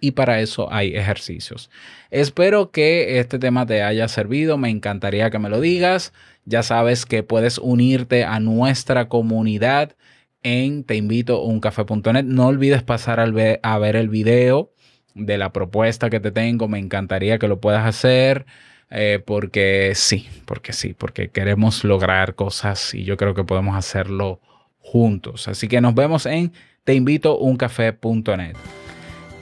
Y 0.00 0.10
para 0.10 0.40
eso 0.40 0.72
hay 0.72 0.96
ejercicios. 0.96 1.70
Espero 2.10 2.72
que 2.72 3.20
este 3.20 3.38
tema 3.38 3.66
te 3.66 3.84
haya 3.84 4.08
servido. 4.08 4.58
Me 4.58 4.70
encantaría 4.70 5.30
que 5.30 5.38
me 5.38 5.48
lo 5.48 5.60
digas. 5.60 6.12
Ya 6.44 6.64
sabes 6.64 7.06
que 7.06 7.22
puedes 7.22 7.58
unirte 7.58 8.24
a 8.24 8.40
nuestra 8.40 9.08
comunidad 9.08 9.94
en 10.42 10.84
teinvitouncafé.net. 10.84 12.24
No 12.24 12.46
olvides 12.46 12.82
pasar 12.82 13.20
a 13.20 13.78
ver 13.78 13.96
el 13.96 14.08
video 14.08 14.72
de 15.14 15.38
la 15.38 15.52
propuesta 15.52 16.10
que 16.10 16.20
te 16.20 16.30
tengo. 16.30 16.68
Me 16.68 16.78
encantaría 16.78 17.38
que 17.38 17.48
lo 17.48 17.60
puedas 17.60 17.86
hacer. 17.86 18.46
Eh, 18.90 19.22
porque 19.24 19.92
sí, 19.94 20.26
porque 20.46 20.72
sí, 20.72 20.94
porque 20.94 21.28
queremos 21.28 21.84
lograr 21.84 22.34
cosas 22.34 22.94
y 22.94 23.04
yo 23.04 23.18
creo 23.18 23.34
que 23.34 23.44
podemos 23.44 23.76
hacerlo 23.76 24.40
juntos. 24.78 25.48
Así 25.48 25.68
que 25.68 25.80
nos 25.80 25.94
vemos 25.94 26.24
en 26.26 26.52
teinvitouncafé.net. 26.84 28.56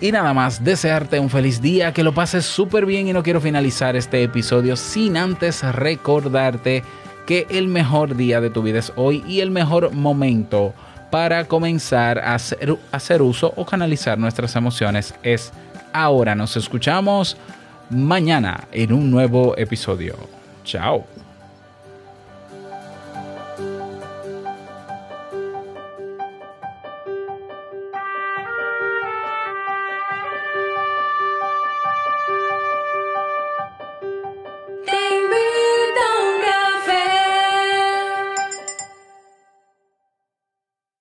Y 0.00 0.12
nada 0.12 0.34
más, 0.34 0.62
desearte 0.62 1.20
un 1.20 1.30
feliz 1.30 1.62
día, 1.62 1.94
que 1.94 2.02
lo 2.02 2.12
pases 2.12 2.44
súper 2.44 2.84
bien 2.84 3.08
y 3.08 3.14
no 3.14 3.22
quiero 3.22 3.40
finalizar 3.40 3.96
este 3.96 4.22
episodio 4.22 4.76
sin 4.76 5.16
antes 5.16 5.62
recordarte 5.62 6.82
que 7.26 7.46
el 7.48 7.68
mejor 7.68 8.14
día 8.14 8.40
de 8.40 8.50
tu 8.50 8.62
vida 8.62 8.78
es 8.78 8.92
hoy 8.96 9.24
y 9.26 9.40
el 9.40 9.50
mejor 9.50 9.92
momento 9.92 10.74
para 11.10 11.44
comenzar 11.44 12.18
a 12.18 12.34
hacer, 12.34 12.76
hacer 12.92 13.22
uso 13.22 13.52
o 13.56 13.64
canalizar 13.64 14.18
nuestras 14.18 14.56
emociones 14.56 15.14
es 15.22 15.52
ahora. 15.92 16.34
Nos 16.34 16.56
escuchamos 16.56 17.36
mañana 17.90 18.64
en 18.72 18.92
un 18.92 19.10
nuevo 19.10 19.56
episodio. 19.56 20.16
Chao. 20.64 21.15